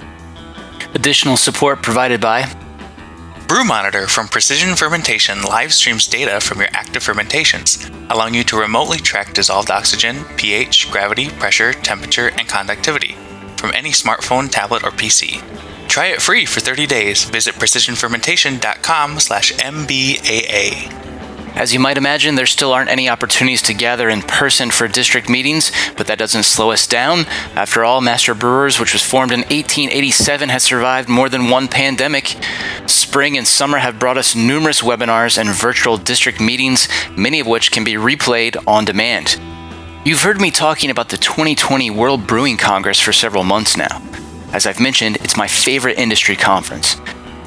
Additional 0.94 1.36
support 1.36 1.82
provided 1.82 2.22
by 2.22 2.48
Brew 3.48 3.66
Monitor 3.66 4.06
from 4.06 4.28
Precision 4.28 4.76
Fermentation 4.76 5.42
live 5.42 5.74
streams 5.74 6.08
data 6.08 6.40
from 6.40 6.60
your 6.60 6.70
active 6.74 7.02
fermentations, 7.02 7.90
allowing 8.12 8.36
you 8.36 8.44
to 8.44 8.56
remotely 8.56 9.00
track 9.00 9.34
dissolved 9.34 9.72
oxygen, 9.72 10.24
pH, 10.38 10.92
gravity, 10.92 11.30
pressure, 11.30 11.74
temperature, 11.74 12.28
and 12.28 12.48
conductivity 12.48 13.18
from 13.66 13.74
any 13.74 13.90
smartphone, 13.90 14.48
tablet, 14.48 14.84
or 14.84 14.92
PC. 14.92 15.42
Try 15.88 16.08
it 16.08 16.22
free 16.22 16.46
for 16.46 16.60
30 16.60 16.86
days. 16.86 17.24
Visit 17.24 17.56
precisionfermentation.com 17.56 19.20
slash 19.20 19.54
MBAA. 19.54 20.92
As 21.56 21.74
you 21.74 21.80
might 21.80 21.98
imagine, 21.98 22.36
there 22.36 22.46
still 22.46 22.74
aren't 22.74 22.92
any 22.92 23.10
opportunities 23.10 23.64
to 23.64 23.74
gather 23.74 24.08
in 24.10 24.22
person 24.22 24.70
for 24.70 24.88
district 24.88 25.30
meetings, 25.30 25.72
but 25.98 26.06
that 26.08 26.20
doesn't 26.20 26.44
slow 26.44 26.70
us 26.70 26.86
down. 26.86 27.20
After 27.56 27.84
all, 27.84 28.02
Master 28.02 28.36
Brewers, 28.36 28.80
which 28.80 28.94
was 28.94 29.04
formed 29.04 29.32
in 29.32 29.40
1887, 29.40 30.50
has 30.50 30.62
survived 30.62 31.10
more 31.10 31.30
than 31.30 31.50
one 31.50 31.68
pandemic. 31.68 32.36
Spring 32.86 33.36
and 33.36 33.48
summer 33.48 33.80
have 33.80 33.98
brought 33.98 34.18
us 34.18 34.36
numerous 34.36 34.82
webinars 34.82 35.40
and 35.40 35.50
virtual 35.50 35.98
district 35.98 36.40
meetings, 36.40 36.88
many 37.18 37.40
of 37.40 37.48
which 37.48 37.72
can 37.72 37.84
be 37.84 37.94
replayed 37.94 38.62
on 38.68 38.86
demand. 38.86 39.40
You've 40.06 40.22
heard 40.22 40.40
me 40.40 40.52
talking 40.52 40.92
about 40.92 41.10
the 41.10 41.18
2020 41.18 41.90
World 41.90 42.28
Brewing 42.28 42.58
Congress 42.58 43.00
for 43.00 43.12
several 43.12 43.44
months 43.44 43.76
now. 43.76 44.04
As 44.54 44.68
I've 44.68 44.80
mentioned, 44.80 45.16
it's 45.16 45.36
my 45.36 45.48
favorite 45.48 45.98
industry 45.98 46.36
conference. 46.36 46.98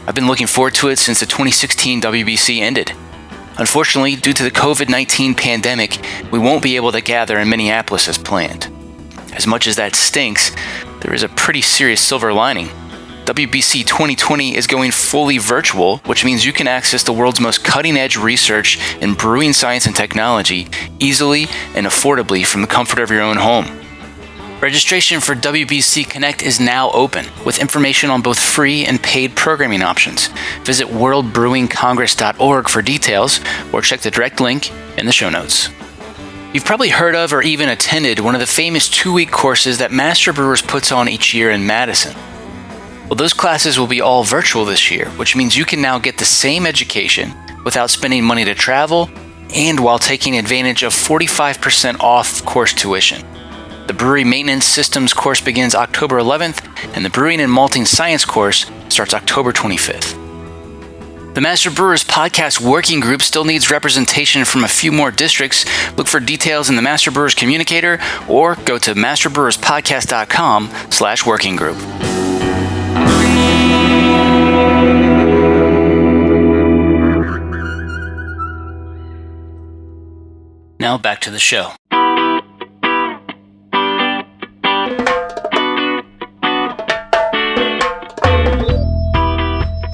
I've 0.08 0.16
been 0.16 0.26
looking 0.26 0.48
forward 0.48 0.74
to 0.74 0.88
it 0.88 0.98
since 0.98 1.20
the 1.20 1.26
2016 1.26 2.00
WBC 2.00 2.58
ended. 2.58 2.90
Unfortunately, 3.58 4.16
due 4.16 4.32
to 4.32 4.42
the 4.42 4.50
COVID 4.50 4.88
19 4.88 5.36
pandemic, 5.36 6.04
we 6.32 6.40
won't 6.40 6.64
be 6.64 6.74
able 6.74 6.90
to 6.90 7.00
gather 7.00 7.38
in 7.38 7.48
Minneapolis 7.48 8.08
as 8.08 8.18
planned. 8.18 8.66
As 9.34 9.46
much 9.46 9.68
as 9.68 9.76
that 9.76 9.94
stinks, 9.94 10.50
there 11.02 11.14
is 11.14 11.22
a 11.22 11.28
pretty 11.28 11.62
serious 11.62 12.00
silver 12.00 12.32
lining. 12.32 12.70
WBC 13.28 13.84
2020 13.84 14.56
is 14.56 14.66
going 14.66 14.90
fully 14.90 15.36
virtual, 15.36 15.98
which 16.06 16.24
means 16.24 16.46
you 16.46 16.52
can 16.54 16.66
access 16.66 17.02
the 17.02 17.12
world's 17.12 17.42
most 17.42 17.62
cutting 17.62 17.94
edge 17.94 18.16
research 18.16 18.78
in 19.02 19.12
brewing 19.12 19.52
science 19.52 19.84
and 19.84 19.94
technology 19.94 20.66
easily 20.98 21.42
and 21.74 21.86
affordably 21.86 22.46
from 22.46 22.62
the 22.62 22.66
comfort 22.66 22.98
of 23.00 23.10
your 23.10 23.20
own 23.20 23.36
home. 23.36 23.66
Registration 24.62 25.20
for 25.20 25.34
WBC 25.34 26.08
Connect 26.08 26.42
is 26.42 26.58
now 26.58 26.90
open, 26.92 27.26
with 27.44 27.58
information 27.58 28.08
on 28.08 28.22
both 28.22 28.38
free 28.38 28.86
and 28.86 29.02
paid 29.02 29.36
programming 29.36 29.82
options. 29.82 30.28
Visit 30.64 30.86
worldbrewingcongress.org 30.86 32.68
for 32.70 32.80
details, 32.80 33.40
or 33.74 33.82
check 33.82 34.00
the 34.00 34.10
direct 34.10 34.40
link 34.40 34.72
in 34.96 35.04
the 35.04 35.12
show 35.12 35.28
notes. 35.28 35.68
You've 36.54 36.64
probably 36.64 36.88
heard 36.88 37.14
of 37.14 37.34
or 37.34 37.42
even 37.42 37.68
attended 37.68 38.20
one 38.20 38.34
of 38.34 38.40
the 38.40 38.46
famous 38.46 38.88
two 38.88 39.12
week 39.12 39.30
courses 39.30 39.76
that 39.80 39.92
Master 39.92 40.32
Brewers 40.32 40.62
puts 40.62 40.90
on 40.90 41.10
each 41.10 41.34
year 41.34 41.50
in 41.50 41.66
Madison. 41.66 42.16
Well, 43.08 43.16
those 43.16 43.32
classes 43.32 43.78
will 43.78 43.86
be 43.86 44.02
all 44.02 44.22
virtual 44.22 44.66
this 44.66 44.90
year, 44.90 45.08
which 45.10 45.34
means 45.34 45.56
you 45.56 45.64
can 45.64 45.80
now 45.80 45.98
get 45.98 46.18
the 46.18 46.26
same 46.26 46.66
education 46.66 47.32
without 47.64 47.88
spending 47.88 48.22
money 48.22 48.44
to 48.44 48.54
travel 48.54 49.08
and 49.54 49.80
while 49.80 49.98
taking 49.98 50.36
advantage 50.36 50.82
of 50.82 50.92
45% 50.92 52.00
off 52.00 52.44
course 52.44 52.74
tuition. 52.74 53.24
The 53.86 53.94
Brewery 53.94 54.24
Maintenance 54.24 54.66
Systems 54.66 55.14
course 55.14 55.40
begins 55.40 55.74
October 55.74 56.18
11th, 56.18 56.62
and 56.94 57.02
the 57.02 57.08
Brewing 57.08 57.40
and 57.40 57.50
Malting 57.50 57.86
Science 57.86 58.26
course 58.26 58.70
starts 58.90 59.14
October 59.14 59.54
25th. 59.54 60.28
The 61.34 61.40
Master 61.40 61.70
Brewers 61.70 62.04
Podcast 62.04 62.60
Working 62.60 63.00
Group 63.00 63.22
still 63.22 63.44
needs 63.44 63.70
representation 63.70 64.44
from 64.44 64.64
a 64.64 64.68
few 64.68 64.92
more 64.92 65.10
districts. 65.10 65.64
Look 65.96 66.08
for 66.08 66.20
details 66.20 66.68
in 66.68 66.76
the 66.76 66.82
Master 66.82 67.10
Brewers 67.10 67.34
Communicator 67.34 67.98
or 68.28 68.56
go 68.56 68.76
to 68.76 68.94
masterbrewerspodcast.com 68.94 70.70
slash 70.90 71.24
working 71.24 71.56
group. 71.56 71.76
Now 80.80 80.96
back 80.96 81.20
to 81.22 81.30
the 81.30 81.38
show. 81.38 81.72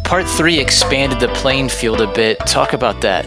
Part 0.04 0.26
three 0.26 0.60
expanded 0.60 1.18
the 1.18 1.28
playing 1.34 1.70
field 1.70 2.00
a 2.00 2.12
bit. 2.14 2.38
Talk 2.46 2.74
about 2.74 3.00
that. 3.00 3.24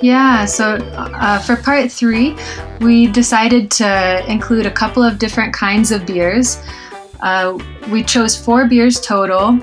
Yeah, 0.00 0.44
so 0.44 0.76
uh, 0.76 1.40
for 1.40 1.56
part 1.56 1.90
three, 1.90 2.36
we 2.80 3.08
decided 3.08 3.70
to 3.72 4.24
include 4.30 4.66
a 4.66 4.70
couple 4.70 5.02
of 5.02 5.18
different 5.18 5.52
kinds 5.54 5.90
of 5.90 6.06
beers. 6.06 6.62
Uh, 7.20 7.58
we 7.90 8.04
chose 8.04 8.36
four 8.36 8.68
beers 8.68 9.00
total 9.00 9.58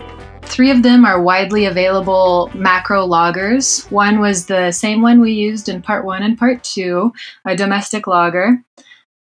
Three 0.52 0.70
of 0.70 0.84
them 0.84 1.06
are 1.06 1.22
widely 1.22 1.64
available 1.64 2.52
macro 2.54 3.08
lagers. 3.08 3.90
One 3.90 4.20
was 4.20 4.48
the 4.48 4.74
same 4.74 5.02
one 5.02 5.22
we 5.22 5.32
used 5.32 5.70
in 5.70 5.82
part 5.82 6.04
one 6.04 6.24
and 6.24 6.38
part 6.38 6.62
two, 6.62 7.14
a 7.46 7.56
domestic 7.56 8.06
lager. 8.06 8.62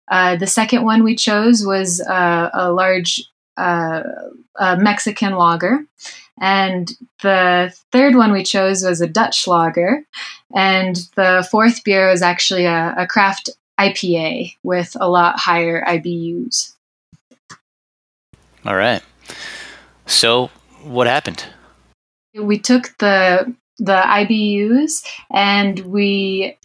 Uh, 0.09 0.37
the 0.37 0.47
second 0.47 0.83
one 0.85 1.03
we 1.03 1.15
chose 1.15 1.63
was 1.63 2.01
uh, 2.01 2.49
a 2.51 2.71
large 2.71 3.23
uh, 3.57 4.01
a 4.55 4.77
Mexican 4.77 5.33
lager. 5.35 5.85
And 6.41 6.91
the 7.21 7.75
third 7.91 8.15
one 8.15 8.31
we 8.31 8.43
chose 8.43 8.83
was 8.83 8.99
a 8.99 9.07
Dutch 9.07 9.45
lager. 9.45 10.03
And 10.55 10.95
the 11.15 11.47
fourth 11.51 11.83
beer 11.83 12.09
was 12.09 12.23
actually 12.23 12.65
a, 12.65 12.95
a 12.97 13.05
craft 13.05 13.51
IPA 13.79 14.55
with 14.63 14.97
a 14.99 15.07
lot 15.07 15.37
higher 15.37 15.85
IBUs. 15.85 16.73
All 18.65 18.75
right. 18.75 19.03
So, 20.07 20.49
what 20.83 21.07
happened? 21.07 21.43
We 22.33 22.59
took 22.59 22.97
the 22.99 23.53
the 23.77 24.01
IBUs 24.01 25.05
and 25.31 25.79
we 25.79 26.57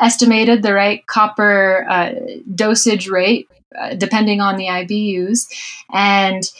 estimated 0.00 0.62
the 0.62 0.74
right 0.74 1.06
copper 1.06 1.86
uh, 1.88 2.12
dosage 2.54 3.08
rate 3.08 3.48
uh, 3.78 3.94
depending 3.94 4.40
on 4.40 4.56
the 4.56 4.66
IBUs, 4.66 5.46
and 5.92 6.50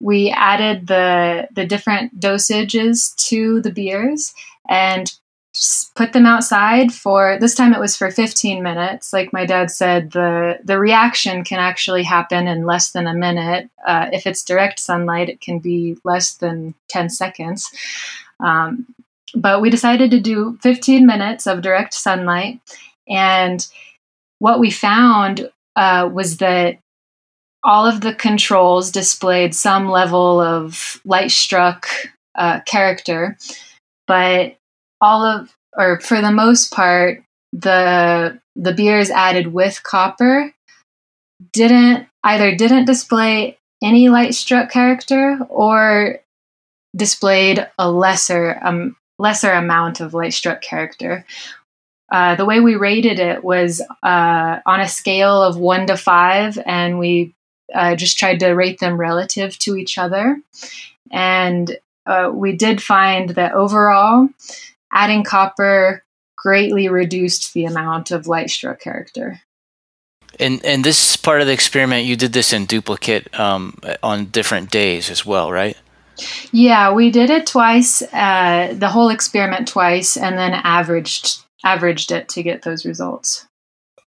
we 0.00 0.30
added 0.30 0.86
the 0.86 1.48
the 1.54 1.66
different 1.66 2.20
dosages 2.20 3.14
to 3.28 3.60
the 3.62 3.72
beers 3.72 4.34
and 4.68 5.12
put 5.94 6.12
them 6.12 6.26
outside 6.26 6.92
for 6.92 7.38
this 7.38 7.54
time 7.54 7.74
it 7.74 7.80
was 7.80 7.96
for 7.96 8.10
15 8.10 8.62
minutes. 8.62 9.12
Like 9.12 9.32
my 9.32 9.44
dad 9.46 9.70
said 9.70 10.12
the 10.12 10.58
the 10.64 10.78
reaction 10.78 11.44
can 11.44 11.58
actually 11.58 12.02
happen 12.02 12.46
in 12.46 12.66
less 12.66 12.92
than 12.92 13.06
a 13.06 13.14
minute. 13.14 13.68
Uh, 13.86 14.08
if 14.12 14.26
it's 14.26 14.44
direct 14.44 14.78
sunlight 14.78 15.28
it 15.28 15.40
can 15.40 15.58
be 15.58 15.96
less 16.04 16.34
than 16.34 16.74
10 16.88 17.10
seconds. 17.10 17.70
Um, 18.40 18.86
but 19.34 19.60
we 19.60 19.70
decided 19.70 20.10
to 20.12 20.20
do 20.20 20.58
15 20.62 21.06
minutes 21.06 21.46
of 21.46 21.62
direct 21.62 21.94
sunlight. 21.94 22.60
And 23.08 23.66
what 24.38 24.60
we 24.60 24.70
found 24.70 25.50
uh, 25.76 26.08
was 26.12 26.38
that 26.38 26.78
all 27.64 27.86
of 27.86 28.00
the 28.00 28.14
controls 28.14 28.90
displayed 28.90 29.54
some 29.54 29.88
level 29.88 30.40
of 30.40 31.00
light 31.04 31.30
struck 31.30 31.88
uh, 32.36 32.60
character, 32.60 33.36
but 34.06 34.56
all 35.00 35.24
of, 35.24 35.54
or 35.76 36.00
for 36.00 36.20
the 36.20 36.32
most 36.32 36.72
part, 36.72 37.22
the 37.52 38.40
the 38.56 38.72
beers 38.72 39.10
added 39.10 39.48
with 39.48 39.82
copper 39.82 40.52
didn't 41.52 42.08
either 42.24 42.54
didn't 42.54 42.84
display 42.84 43.56
any 43.82 44.08
light 44.08 44.34
struck 44.34 44.70
character 44.70 45.38
or 45.48 46.18
displayed 46.96 47.66
a 47.78 47.90
lesser 47.90 48.58
um, 48.62 48.96
lesser 49.18 49.52
amount 49.52 50.00
of 50.00 50.14
light 50.14 50.34
struck 50.34 50.60
character. 50.62 51.24
Uh, 52.10 52.34
the 52.36 52.46
way 52.46 52.60
we 52.60 52.74
rated 52.74 53.18
it 53.18 53.44
was 53.44 53.82
uh, 54.02 54.60
on 54.64 54.80
a 54.80 54.88
scale 54.88 55.42
of 55.42 55.58
one 55.58 55.86
to 55.86 55.96
five, 55.96 56.58
and 56.64 56.98
we 56.98 57.34
uh, 57.74 57.94
just 57.94 58.18
tried 58.18 58.40
to 58.40 58.48
rate 58.52 58.80
them 58.80 58.98
relative 58.98 59.58
to 59.58 59.76
each 59.76 59.98
other. 59.98 60.40
And 61.10 61.76
uh, 62.06 62.30
we 62.32 62.56
did 62.56 62.82
find 62.82 63.30
that 63.30 63.52
overall, 63.52 64.30
adding 64.92 65.24
copper 65.24 66.04
greatly 66.36 66.88
reduced 66.88 67.52
the 67.54 67.64
amount 67.64 68.10
of 68.10 68.26
light 68.26 68.50
struck 68.50 68.80
character. 68.80 69.40
And 70.38 70.64
and 70.64 70.84
this 70.84 71.16
part 71.16 71.40
of 71.40 71.46
the 71.46 71.52
experiment, 71.52 72.06
you 72.06 72.16
did 72.16 72.32
this 72.32 72.52
in 72.52 72.66
duplicate 72.66 73.38
um, 73.38 73.78
on 74.02 74.26
different 74.26 74.70
days 74.70 75.10
as 75.10 75.24
well, 75.24 75.50
right? 75.50 75.76
Yeah, 76.52 76.92
we 76.92 77.10
did 77.10 77.30
it 77.30 77.46
twice, 77.46 78.02
uh, 78.12 78.74
the 78.76 78.88
whole 78.88 79.08
experiment 79.08 79.68
twice, 79.68 80.16
and 80.16 80.36
then 80.36 80.52
averaged 80.52 81.42
averaged 81.64 82.12
it 82.12 82.28
to 82.30 82.42
get 82.42 82.62
those 82.62 82.84
results 82.84 83.48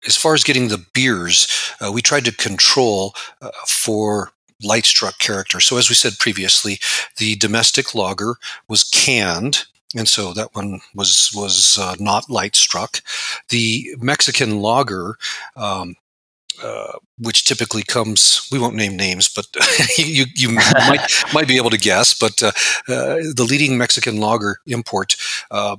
as 0.07 0.15
far 0.15 0.33
as 0.33 0.43
getting 0.43 0.67
the 0.67 0.85
beers, 0.93 1.47
uh, 1.81 1.91
we 1.91 2.01
tried 2.01 2.25
to 2.25 2.31
control 2.31 3.13
uh, 3.41 3.49
for 3.67 4.31
light 4.63 4.85
struck 4.85 5.17
character. 5.19 5.59
So, 5.59 5.77
as 5.77 5.89
we 5.89 5.95
said 5.95 6.13
previously, 6.19 6.79
the 7.17 7.35
domestic 7.35 7.93
lager 7.93 8.35
was 8.67 8.83
canned. 8.83 9.65
And 9.95 10.07
so 10.07 10.33
that 10.33 10.53
one 10.53 10.81
was 10.93 11.31
was 11.33 11.77
uh, 11.79 11.95
not 11.99 12.29
light 12.29 12.55
struck. 12.55 13.01
The 13.49 13.95
Mexican 13.99 14.61
lager 14.61 15.15
um, 15.55 15.95
uh, 16.61 16.93
which 17.17 17.45
typically 17.45 17.83
comes. 17.83 18.47
We 18.51 18.59
won't 18.59 18.75
name 18.75 18.95
names, 18.97 19.29
but 19.33 19.47
you 19.97 20.25
you 20.35 20.49
might 20.49 21.07
might 21.33 21.47
be 21.47 21.57
able 21.57 21.69
to 21.69 21.77
guess. 21.77 22.13
But 22.13 22.43
uh, 22.43 22.51
uh, 22.87 23.15
the 23.35 23.47
leading 23.49 23.77
Mexican 23.77 24.19
lager 24.19 24.57
import 24.67 25.15
uh, 25.51 25.77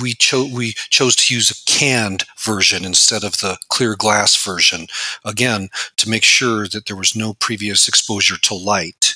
we 0.00 0.14
chose 0.14 0.50
we 0.52 0.72
chose 0.90 1.14
to 1.16 1.34
use 1.34 1.50
a 1.50 1.70
canned 1.70 2.24
version 2.38 2.84
instead 2.84 3.22
of 3.24 3.32
the 3.38 3.58
clear 3.68 3.94
glass 3.94 4.42
version 4.42 4.86
again 5.24 5.68
to 5.96 6.08
make 6.08 6.22
sure 6.22 6.66
that 6.66 6.86
there 6.86 6.96
was 6.96 7.14
no 7.14 7.34
previous 7.34 7.86
exposure 7.86 8.38
to 8.38 8.54
light 8.54 9.14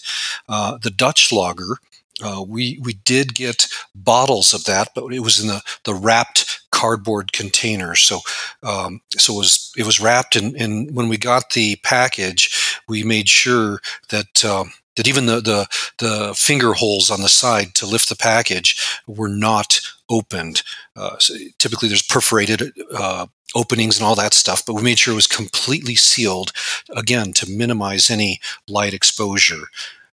uh, 0.49 0.77
the 0.83 0.91
dutch 0.91 1.33
lager 1.33 1.79
uh, 2.23 2.45
we 2.47 2.79
we 2.83 2.93
did 2.93 3.35
get 3.35 3.69
bottles 3.94 4.53
of 4.55 4.64
that 4.64 4.88
but 4.94 5.12
it 5.12 5.20
was 5.20 5.40
in 5.40 5.48
the 5.48 5.61
the 5.85 5.94
wrapped 5.94 6.61
cardboard 6.70 7.33
container 7.33 7.94
so 7.94 8.20
um, 8.62 9.00
so 9.16 9.35
it 9.35 9.38
was 9.38 9.72
it 9.76 9.87
was 9.87 10.00
wrapped 10.00 10.37
and 10.37 10.55
and 10.57 10.94
when 10.94 11.09
we 11.09 11.16
got 11.16 11.50
the 11.50 11.76
package 11.76 12.79
we 12.88 13.03
made 13.03 13.29
sure 13.29 13.81
that 14.11 14.44
um, 14.44 14.72
that 14.96 15.09
even 15.09 15.26
the, 15.26 15.40
the, 15.40 15.66
the 15.98 16.35
finger 16.35 16.74
holes 16.74 17.11
on 17.11 17.22
the 17.22 17.29
side 17.29 17.74
to 17.74 17.87
lift 17.87 18.09
the 18.09 18.16
package 18.16 19.00
were 19.07 19.29
not 19.29 19.81
opened. 20.11 20.62
Uh, 20.96 21.16
so 21.18 21.35
typically, 21.59 21.88
there's 21.88 22.03
perforated 22.03 22.72
uh, 22.94 23.26
openings 23.55 23.96
and 23.98 24.07
all 24.07 24.14
that 24.14 24.35
stuff, 24.35 24.64
but 24.66 24.74
we 24.74 24.83
made 24.83 24.98
sure 24.98 25.12
it 25.12 25.16
was 25.16 25.26
completely 25.26 25.94
sealed 25.94 26.53
again 26.94 27.33
to 27.33 27.50
minimize 27.50 28.11
any 28.11 28.40
light 28.68 28.92
exposure. 28.92 29.68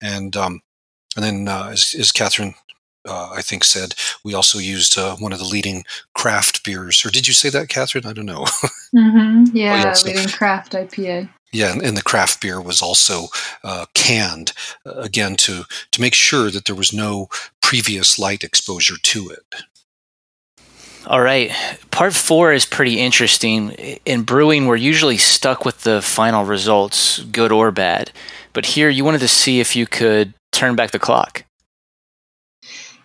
And 0.01 0.37
um, 0.37 0.63
and 1.15 1.25
then, 1.25 1.49
uh, 1.49 1.69
as, 1.71 1.95
as 1.99 2.11
Catherine 2.11 2.55
uh, 3.09 3.31
I 3.35 3.43
think 3.43 3.65
said 3.65 3.95
we 4.25 4.35
also 4.35 4.59
used 4.59 4.99
uh, 4.99 5.17
one 5.17 5.33
of 5.33 5.39
the 5.39 5.45
leading 5.45 5.85
craft 6.15 6.65
beers. 6.65 7.05
Or 7.05 7.11
did 7.11 7.27
you 7.27 7.35
say 7.35 7.49
that, 7.51 7.69
Catherine? 7.69 8.07
I 8.07 8.13
don't 8.13 8.27
know. 8.27 8.45
mm-hmm. 8.95 9.57
Yeah, 9.57 9.75
oh, 9.75 9.77
yeah 9.77 9.93
so, 9.93 10.09
leading 10.09 10.29
craft 10.29 10.73
IPA. 10.73 11.29
Yeah, 11.53 11.73
and, 11.73 11.83
and, 11.83 11.97
the 11.97 12.03
craft 12.03 12.41
beer 12.41 12.63
was 12.63 12.81
also 12.81 13.27
uh, 13.63 13.85
canned 13.93 14.53
uh, 14.87 14.93
again 14.93 15.37
to 15.37 15.65
to 15.91 16.01
make 16.01 16.15
sure 16.15 16.51
that 16.51 16.65
there 16.65 16.77
was 16.77 16.95
no 16.95 17.29
previous 17.61 18.19
light 18.19 18.43
exposure 18.43 18.97
to 19.03 19.29
it. 19.29 19.63
All 21.07 21.21
right. 21.21 21.51
Part 21.91 22.15
four 22.15 22.53
is 22.53 22.65
pretty 22.65 23.01
interesting. 23.01 23.71
In 24.07 24.23
brewing, 24.23 24.67
we're 24.67 24.77
usually 24.77 25.19
stuck 25.19 25.65
with 25.65 25.83
the 25.83 26.01
final 26.01 26.45
results, 26.45 27.19
good 27.19 27.51
or 27.51 27.73
bad. 27.73 28.13
But 28.53 28.67
here, 28.67 28.89
you 28.89 29.05
wanted 29.05 29.21
to 29.21 29.29
see 29.29 29.59
if 29.59 29.75
you 29.75 29.87
could 29.87 30.33
turn 30.53 30.77
back 30.77 30.93
the 30.93 30.99
clock. 30.99 31.45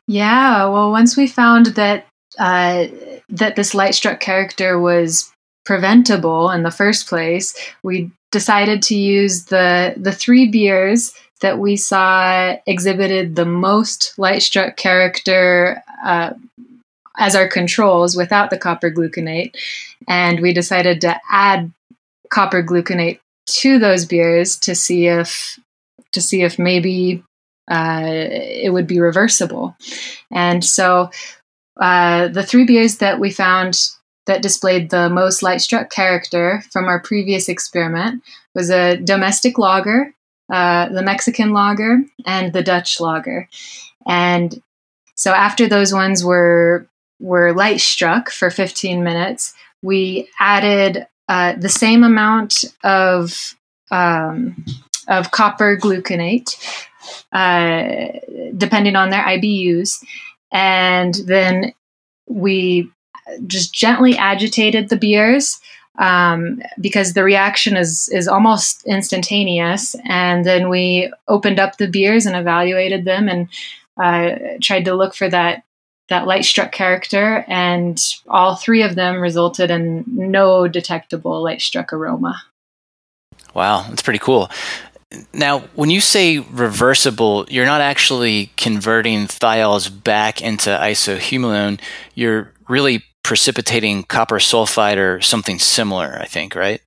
Yeah. 0.07 0.65
Well, 0.69 0.91
once 0.91 1.17
we 1.17 1.27
found 1.27 1.67
that 1.67 2.07
uh, 2.39 2.87
that 3.29 3.55
this 3.55 3.73
light 3.73 3.95
struck 3.95 4.19
character 4.19 4.79
was 4.79 5.31
preventable 5.65 6.49
in 6.49 6.63
the 6.63 6.71
first 6.71 7.07
place, 7.07 7.55
we 7.83 8.11
decided 8.31 8.81
to 8.83 8.95
use 8.95 9.45
the 9.45 9.93
the 9.97 10.11
three 10.11 10.47
beers 10.47 11.13
that 11.41 11.59
we 11.59 11.75
saw 11.75 12.55
exhibited 12.65 13.35
the 13.35 13.45
most 13.45 14.17
light 14.17 14.41
struck 14.41 14.75
character 14.75 15.83
uh, 16.03 16.33
as 17.17 17.35
our 17.35 17.47
controls 17.47 18.15
without 18.15 18.49
the 18.49 18.57
copper 18.57 18.89
gluconate. 18.89 19.55
And 20.07 20.39
we 20.39 20.53
decided 20.53 21.01
to 21.01 21.19
add 21.31 21.71
copper 22.29 22.63
gluconate 22.63 23.19
to 23.47 23.79
those 23.79 24.05
beers 24.05 24.57
to 24.57 24.75
see 24.75 25.07
if 25.07 25.59
to 26.13 26.21
see 26.21 26.41
if 26.43 26.57
maybe 26.57 27.23
uh, 27.69 28.01
it 28.03 28.73
would 28.73 28.87
be 28.87 28.99
reversible. 28.99 29.75
And 30.31 30.63
so 30.63 31.11
uh, 31.79 32.27
the 32.29 32.43
three 32.43 32.65
beers 32.65 32.97
that 32.97 33.19
we 33.19 33.31
found 33.31 33.89
that 34.25 34.41
displayed 34.41 34.89
the 34.89 35.09
most 35.09 35.41
light 35.41 35.61
struck 35.61 35.89
character 35.89 36.61
from 36.71 36.85
our 36.85 36.99
previous 36.99 37.49
experiment 37.49 38.23
was 38.53 38.69
a 38.69 38.97
domestic 38.97 39.57
lager, 39.57 40.13
uh, 40.51 40.89
the 40.89 41.01
Mexican 41.01 41.53
lager, 41.53 41.99
and 42.25 42.53
the 42.53 42.63
Dutch 42.63 42.99
lager. 42.99 43.47
And 44.05 44.61
so 45.15 45.31
after 45.31 45.67
those 45.67 45.93
ones 45.93 46.23
were 46.23 46.87
were 47.19 47.53
light 47.53 47.79
struck 47.79 48.29
for 48.29 48.51
15 48.51 49.03
minutes, 49.03 49.55
we 49.81 50.29
added 50.39 51.07
uh, 51.27 51.53
the 51.57 51.69
same 51.69 52.03
amount 52.03 52.65
of 52.83 53.55
um, 53.91 54.65
of 55.07 55.31
copper 55.31 55.77
gluconate 55.77 56.55
uh, 57.31 58.07
depending 58.55 58.95
on 58.95 59.09
their 59.09 59.23
IBUs. 59.23 60.03
And 60.51 61.15
then 61.25 61.73
we 62.27 62.89
just 63.45 63.73
gently 63.73 64.17
agitated 64.17 64.89
the 64.89 64.97
beers 64.97 65.59
um, 65.99 66.61
because 66.79 67.13
the 67.13 67.23
reaction 67.23 67.75
is 67.75 68.09
is 68.09 68.27
almost 68.27 68.85
instantaneous. 68.85 69.95
And 70.05 70.45
then 70.45 70.69
we 70.69 71.11
opened 71.27 71.59
up 71.59 71.77
the 71.77 71.87
beers 71.87 72.25
and 72.25 72.35
evaluated 72.35 73.05
them 73.05 73.27
and 73.27 73.49
uh, 74.01 74.37
tried 74.61 74.85
to 74.85 74.95
look 74.95 75.15
for 75.15 75.29
that 75.29 75.63
that 76.09 76.25
light 76.25 76.45
struck 76.45 76.71
character, 76.71 77.43
and 77.49 77.99
all 78.29 78.55
three 78.55 78.81
of 78.81 78.95
them 78.95 79.19
resulted 79.19 79.69
in 79.69 80.05
no 80.07 80.67
detectable 80.67 81.43
light 81.43 81.61
struck 81.61 81.91
aroma. 81.91 82.41
Wow, 83.53 83.85
that's 83.89 84.01
pretty 84.01 84.19
cool. 84.19 84.49
Now, 85.33 85.59
when 85.75 85.89
you 85.89 86.01
say 86.01 86.39
reversible, 86.39 87.45
you're 87.49 87.65
not 87.65 87.81
actually 87.81 88.51
converting 88.57 89.27
thiols 89.27 89.89
back 90.03 90.41
into 90.41 90.69
isohumulone. 90.69 91.79
You're 92.13 92.51
really 92.67 93.03
precipitating 93.23 94.03
copper 94.03 94.39
sulfide 94.39 94.97
or 94.97 95.21
something 95.21 95.59
similar, 95.59 96.17
I 96.19 96.25
think, 96.25 96.55
right? 96.55 96.81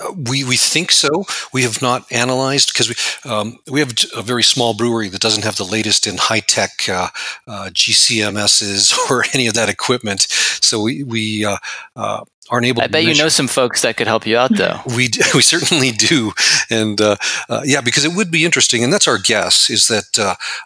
Uh, 0.00 0.12
we 0.28 0.42
we 0.42 0.56
think 0.56 0.90
so. 0.90 1.24
We 1.52 1.62
have 1.62 1.80
not 1.80 2.10
analyzed 2.10 2.72
because 2.72 2.88
we 2.88 3.30
um, 3.30 3.58
we 3.70 3.78
have 3.78 3.92
a 4.16 4.22
very 4.22 4.42
small 4.42 4.74
brewery 4.74 5.08
that 5.08 5.20
doesn't 5.20 5.44
have 5.44 5.56
the 5.56 5.64
latest 5.64 6.08
in 6.08 6.16
high 6.16 6.40
tech 6.40 6.88
uh, 6.88 7.08
uh, 7.46 7.70
GCMSs 7.72 8.92
or 9.10 9.24
any 9.34 9.46
of 9.46 9.54
that 9.54 9.68
equipment. 9.68 10.22
So 10.60 10.80
we 10.82 11.04
we 11.04 11.44
uh, 11.44 11.58
uh, 11.94 12.24
aren't 12.50 12.66
able. 12.66 12.82
I 12.82 12.86
bet 12.86 13.04
you 13.04 13.14
know 13.14 13.28
some 13.28 13.48
folks 13.48 13.82
that 13.82 13.96
could 13.96 14.06
help 14.06 14.26
you 14.26 14.36
out, 14.36 14.54
though. 14.54 14.80
We 14.86 15.10
we 15.34 15.42
certainly 15.42 15.90
do, 15.90 16.32
and 16.70 17.00
uh, 17.00 17.16
yeah, 17.64 17.80
because 17.80 18.04
it 18.04 18.14
would 18.14 18.30
be 18.30 18.44
interesting, 18.44 18.84
and 18.84 18.92
that's 18.92 19.08
our 19.08 19.18
guess 19.18 19.70
is 19.70 19.88
that 19.88 20.12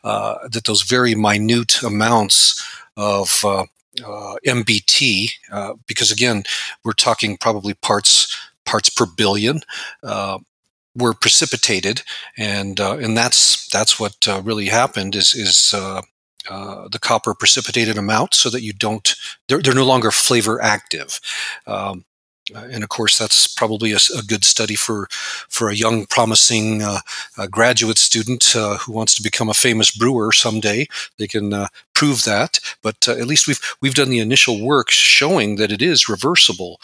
that 0.03 0.65
those 0.65 0.83
very 0.83 1.15
minute 1.15 1.83
amounts 1.83 2.65
of 2.97 3.45
uh, 4.05 4.37
MBT, 4.47 5.31
uh, 5.51 5.75
because 5.87 6.11
again, 6.11 6.45
we're 6.85 6.93
talking 6.93 7.37
probably 7.37 7.75
parts 7.75 8.37
parts 8.65 8.91
per 8.91 9.07
billion, 9.07 9.63
uh, 10.03 10.39
were 10.95 11.15
precipitated, 11.15 12.03
and 12.37 12.81
uh, 12.81 12.97
and 12.99 13.17
that's 13.17 13.67
that's 13.69 13.99
what 13.99 14.29
uh, 14.29 14.41
really 14.45 14.67
happened 14.67 15.15
is 15.17 15.35
is 15.35 15.75
uh, 16.51 16.69
uh, 16.69 16.89
the 16.89 16.99
copper 16.99 17.35
precipitated 17.35 17.97
amount 17.97 18.35
so 18.35 18.51
that 18.51 18.63
you 18.63 18.73
don't 18.73 19.15
they're, 19.49 19.61
they're 19.61 19.75
no 19.75 19.87
longer 19.87 20.11
flavor 20.11 20.61
active. 20.61 21.21
Um, 21.67 22.05
and 22.55 22.83
of 22.83 22.89
course 22.89 23.19
that's 23.19 23.47
probably 23.47 23.93
a, 23.93 23.99
a, 24.17 24.23
good 24.23 24.43
study 24.43 24.75
for 24.75 25.07
for 25.51 25.69
a 25.69 25.75
young 25.75 26.07
promising 26.07 26.83
uh, 26.83 27.01
graduate 27.51 27.99
student 27.99 28.57
uh, 28.57 28.79
who 28.79 28.93
wants 28.93 29.15
to 29.15 29.23
become 29.23 29.51
a 29.51 29.55
famous 29.55 29.91
brewer 29.91 30.33
someday. 30.33 30.87
They 31.19 31.27
can 31.27 31.53
uh, 31.53 31.69
prove 31.95 32.25
that. 32.25 32.59
But 32.83 33.07
at 33.07 33.27
least 33.27 33.47
we've 33.47 33.61
we've 33.83 33.95
done 33.95 34.11
the 34.11 34.21
initial 34.21 34.65
work 34.65 34.91
showing 34.91 35.57
that 35.57 35.73
it 35.73 35.83
is 35.83 36.09
reversible 36.09 36.81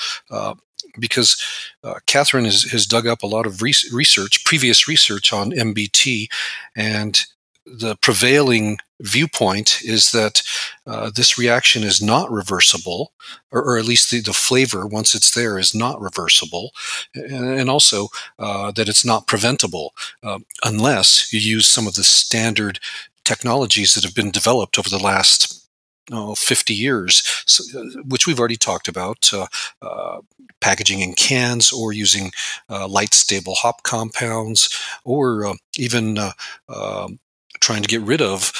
because 0.98 1.42
uh, 1.83 1.94
Catherine 2.07 2.44
has, 2.44 2.62
has 2.64 2.87
dug 2.87 3.07
up 3.07 3.22
a 3.22 3.27
lot 3.27 3.46
of 3.46 3.62
re- 3.62 3.74
research, 3.92 4.44
previous 4.44 4.87
research 4.87 5.33
on 5.33 5.50
MBT, 5.50 6.29
and 6.77 7.24
the 7.66 7.96
prevailing 7.96 8.79
viewpoint 9.00 9.81
is 9.83 10.12
that 10.12 10.42
uh, 10.87 11.11
this 11.14 11.38
reaction 11.38 11.83
is 11.83 12.03
not 12.03 12.31
reversible, 12.31 13.12
or, 13.50 13.62
or 13.62 13.79
at 13.79 13.87
least 13.87 14.11
the, 14.11 14.20
the, 14.20 14.33
flavor, 14.33 14.87
once 14.87 15.14
it's 15.14 15.33
there, 15.33 15.59
is 15.59 15.74
not 15.74 16.00
reversible, 16.00 16.72
and, 17.14 17.59
and 17.59 17.70
also 17.70 18.09
uh, 18.38 18.70
that 18.72 18.88
it's 18.88 19.05
not 19.05 19.27
preventable 19.27 19.94
uh, 20.22 20.38
unless 20.64 21.33
you 21.33 21.40
use 21.40 21.66
some 21.66 21.87
of 21.87 21.94
the 21.94 22.05
standard 22.05 22.79
technologies 23.24 23.94
that 23.94 24.05
have 24.05 24.14
been 24.14 24.31
developed 24.31 24.79
over 24.79 24.90
the 24.90 24.98
last 24.98 25.68
oh, 26.12 26.35
50 26.35 26.74
years, 26.74 27.44
uh, 27.74 28.03
which 28.07 28.27
we've 28.27 28.38
already 28.38 28.57
talked 28.57 28.88
about, 28.88 29.31
uh, 29.33 29.46
uh, 29.83 30.20
packaging 30.61 31.00
in 31.00 31.12
cans 31.14 31.72
or 31.72 31.92
using 31.92 32.33
uh, 32.70 32.88
light 32.88 33.14
stable 33.14 33.55
hop 33.55 33.83
compounds, 33.83 34.81
or 35.05 35.46
uh, 35.46 35.55
even 35.77 36.18
uh, 36.18 36.33
um, 36.68 37.18
trying 37.64 37.83
to 37.83 37.88
get 37.88 38.03
rid 38.03 38.20
of 38.20 38.53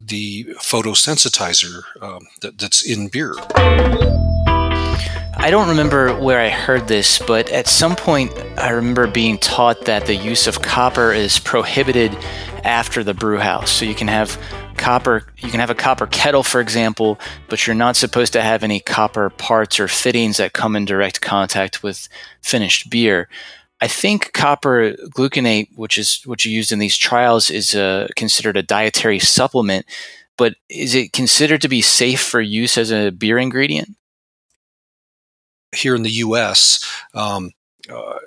the 0.00 0.44
photosensitizer 0.60 1.82
um, 2.00 2.28
that, 2.42 2.56
that's 2.58 2.88
in 2.88 3.08
beer. 3.08 3.34
I 5.42 5.48
don't 5.50 5.68
remember 5.68 6.14
where 6.20 6.38
I 6.38 6.48
heard 6.48 6.86
this, 6.86 7.18
but 7.18 7.50
at 7.50 7.66
some 7.66 7.96
point 7.96 8.30
I 8.56 8.70
remember 8.70 9.08
being 9.08 9.38
taught 9.38 9.86
that 9.86 10.06
the 10.06 10.14
use 10.14 10.46
of 10.46 10.62
copper 10.62 11.12
is 11.12 11.40
prohibited 11.40 12.16
after 12.62 13.02
the 13.02 13.14
brew 13.14 13.38
house. 13.38 13.70
So 13.70 13.84
you 13.84 13.94
can 13.94 14.08
have 14.08 14.38
copper 14.76 15.26
you 15.38 15.50
can 15.50 15.60
have 15.60 15.68
a 15.68 15.74
copper 15.74 16.06
kettle 16.06 16.42
for 16.42 16.58
example 16.58 17.20
but 17.50 17.66
you're 17.66 17.76
not 17.76 17.96
supposed 17.96 18.32
to 18.32 18.40
have 18.40 18.62
any 18.62 18.80
copper 18.80 19.28
parts 19.28 19.78
or 19.78 19.86
fittings 19.86 20.38
that 20.38 20.54
come 20.54 20.74
in 20.74 20.86
direct 20.86 21.20
contact 21.20 21.82
with 21.82 22.08
finished 22.40 22.88
beer 22.88 23.28
i 23.80 23.86
think 23.86 24.32
copper 24.32 24.92
gluconate 25.14 25.68
which 25.76 25.98
is 25.98 26.22
what 26.24 26.44
you 26.44 26.52
used 26.52 26.72
in 26.72 26.78
these 26.78 26.96
trials 26.96 27.50
is 27.50 27.74
uh, 27.74 28.08
considered 28.16 28.56
a 28.56 28.62
dietary 28.62 29.18
supplement 29.18 29.86
but 30.36 30.54
is 30.68 30.94
it 30.94 31.12
considered 31.12 31.60
to 31.60 31.68
be 31.68 31.82
safe 31.82 32.20
for 32.20 32.40
use 32.40 32.78
as 32.78 32.90
a 32.90 33.10
beer 33.10 33.38
ingredient 33.38 33.96
here 35.74 35.94
in 35.94 36.02
the 36.02 36.10
us 36.10 36.84
um, 37.14 37.50
uh, 37.90 38.18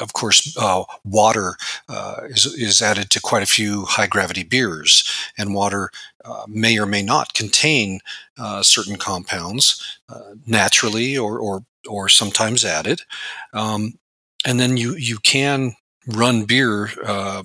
of 0.00 0.12
course, 0.14 0.56
uh, 0.58 0.84
water 1.04 1.56
uh, 1.88 2.22
is, 2.28 2.46
is 2.46 2.80
added 2.80 3.10
to 3.10 3.20
quite 3.20 3.42
a 3.42 3.46
few 3.46 3.84
high 3.84 4.06
gravity 4.06 4.42
beers, 4.42 5.04
and 5.36 5.54
water 5.54 5.90
uh, 6.24 6.44
may 6.48 6.78
or 6.78 6.86
may 6.86 7.02
not 7.02 7.34
contain 7.34 8.00
uh, 8.38 8.62
certain 8.62 8.96
compounds 8.96 10.00
naturally 10.46 11.16
or, 11.16 11.38
or, 11.38 11.64
or 11.88 12.08
sometimes 12.08 12.64
added. 12.64 13.02
Um, 13.52 13.98
and 14.44 14.58
then 14.58 14.76
you, 14.76 14.94
you 14.96 15.18
can 15.18 15.72
run 16.06 16.44
beer 16.44 16.90
uh, 17.04 17.42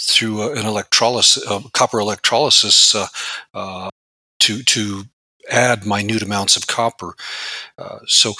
through 0.00 0.52
an 0.52 0.66
electrolysis, 0.66 1.44
copper 1.72 1.98
electrolysis 1.98 2.92
to, 3.52 3.90
to 4.62 5.02
add 5.50 5.86
minute 5.86 6.22
amounts 6.22 6.56
of 6.56 6.66
copper. 6.66 7.14
so 8.06 8.34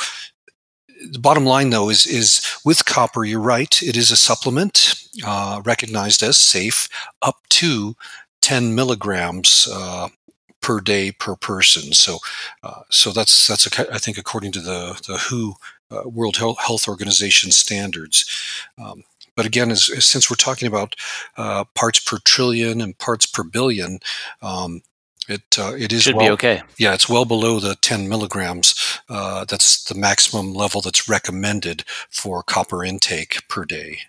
the 1.10 1.18
bottom 1.18 1.44
line, 1.44 1.70
though, 1.70 1.90
is 1.90 2.06
is 2.06 2.42
with 2.64 2.84
copper, 2.84 3.24
you're 3.24 3.40
right. 3.40 3.82
It 3.82 3.96
is 3.96 4.10
a 4.10 4.16
supplement 4.16 4.94
uh, 5.24 5.62
recognized 5.64 6.22
as 6.22 6.36
safe 6.36 6.88
up 7.22 7.36
to 7.50 7.94
10 8.42 8.74
milligrams 8.74 9.68
uh, 9.72 10.08
per 10.68 10.82
day 10.82 11.10
per 11.10 11.34
person. 11.34 11.94
So, 11.94 12.18
uh, 12.62 12.82
so 12.90 13.10
that's 13.10 13.48
that's 13.48 13.66
a, 13.66 13.94
I 13.94 13.96
think 13.96 14.18
according 14.18 14.52
to 14.52 14.60
the 14.60 15.00
the 15.06 15.16
WHO 15.16 15.54
uh, 15.90 16.06
World 16.06 16.36
Health 16.36 16.86
Organization 16.86 17.52
standards. 17.52 18.26
Um, 18.76 19.04
but 19.34 19.46
again, 19.46 19.70
as, 19.70 19.88
as, 19.88 20.04
since 20.04 20.28
we're 20.28 20.36
talking 20.36 20.68
about 20.68 20.94
uh, 21.38 21.64
parts 21.74 22.00
per 22.00 22.18
trillion 22.22 22.82
and 22.82 22.98
parts 22.98 23.24
per 23.24 23.44
billion, 23.44 24.00
um, 24.42 24.82
it 25.26 25.58
uh, 25.58 25.72
it 25.74 25.90
is 25.90 26.02
should 26.02 26.16
well, 26.16 26.26
be 26.26 26.32
okay. 26.32 26.60
Yeah, 26.76 26.92
it's 26.92 27.08
well 27.08 27.24
below 27.24 27.60
the 27.60 27.74
10 27.76 28.06
milligrams. 28.06 28.74
Uh, 29.08 29.46
that's 29.46 29.84
the 29.84 29.94
maximum 29.94 30.52
level 30.52 30.82
that's 30.82 31.08
recommended 31.08 31.84
for 32.10 32.42
copper 32.42 32.84
intake 32.84 33.48
per 33.48 33.64
day. 33.64 34.00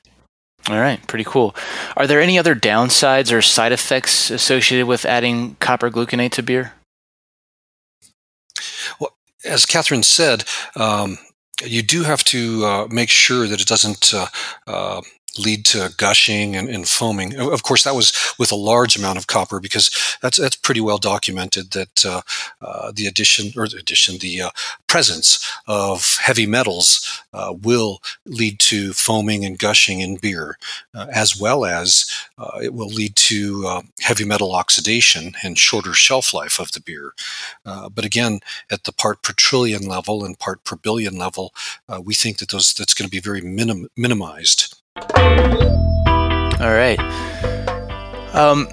All 0.67 0.79
right, 0.79 1.05
pretty 1.07 1.23
cool. 1.23 1.55
Are 1.95 2.05
there 2.05 2.21
any 2.21 2.37
other 2.37 2.55
downsides 2.55 3.31
or 3.35 3.41
side 3.41 3.71
effects 3.71 4.29
associated 4.29 4.85
with 4.87 5.05
adding 5.05 5.55
copper 5.59 5.89
gluconate 5.89 6.31
to 6.33 6.43
beer? 6.43 6.73
Well, 8.99 9.15
as 9.45 9.65
Catherine 9.65 10.03
said, 10.03 10.43
um, 10.75 11.17
you 11.63 11.81
do 11.81 12.03
have 12.03 12.23
to 12.25 12.65
uh, 12.65 12.87
make 12.89 13.09
sure 13.09 13.47
that 13.47 13.61
it 13.61 13.67
doesn't 13.67 14.13
uh, 14.13 14.27
uh, 14.67 15.01
lead 15.39 15.65
to 15.65 15.93
gushing 15.97 16.55
and, 16.55 16.69
and, 16.69 16.87
foaming. 16.87 17.39
Of 17.39 17.63
course, 17.63 17.83
that 17.83 17.95
was 17.95 18.13
with 18.37 18.51
a 18.51 18.55
large 18.55 18.95
amount 18.97 19.17
of 19.17 19.27
copper 19.27 19.59
because 19.59 20.17
that's 20.21 20.37
that's 20.37 20.55
pretty 20.55 20.81
well 20.81 20.97
documented 20.97 21.71
that 21.71 22.05
uh, 22.05 22.21
uh, 22.61 22.91
the 22.93 23.07
addition 23.07 23.51
or 23.55 23.67
the 23.67 23.77
addition 23.77 24.17
the 24.17 24.41
uh, 24.41 24.49
presence 24.87 25.51
of 25.67 26.17
heavy 26.21 26.45
metals 26.45 27.23
uh, 27.33 27.53
will 27.61 28.01
lead 28.25 28.59
to 28.59 28.93
foaming 28.93 29.45
and 29.45 29.59
gushing 29.59 29.99
in 29.99 30.17
beer, 30.17 30.57
uh, 30.93 31.07
as 31.13 31.39
well 31.39 31.65
as 31.65 32.09
uh, 32.37 32.59
it 32.61 32.73
will 32.73 32.87
lead 32.87 33.15
to 33.15 33.81
heavy 34.01 34.25
metal 34.25 34.53
oxidation 34.53 35.33
and 35.43 35.57
shorter 35.57 35.93
shelf 35.93 36.33
life 36.33 36.59
of 36.59 36.71
the 36.71 36.81
beer. 36.81 37.13
but 37.63 38.05
again, 38.05 38.39
at 38.71 38.83
the 38.83 38.91
part 38.91 39.21
per 39.23 39.33
trillion 39.33 39.83
level 39.87 40.25
and 40.25 40.39
part 40.39 40.63
per 40.63 40.75
billion 40.75 41.17
level, 41.17 41.53
we 42.03 42.13
think 42.13 42.37
that 42.37 42.49
those 42.49 42.73
that's 42.73 42.93
going 42.93 43.07
to 43.07 43.11
be 43.11 43.19
very 43.19 43.41
minim- 43.41 43.89
minimized. 43.95 44.78
All 46.59 46.73
right. 46.73 46.99
Um, 48.33 48.67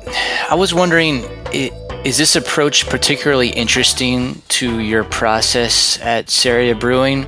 I 0.51 0.55
was 0.55 0.75
wondering, 0.75 1.25
is 1.53 2.19
this 2.19 2.37
approach 2.37 2.87
particularly 2.87 3.49
interesting 3.49 4.43
to 4.49 4.81
your 4.81 5.05
process 5.05 6.01
at 6.01 6.27
Ceria 6.27 6.79
Brewing? 6.79 7.27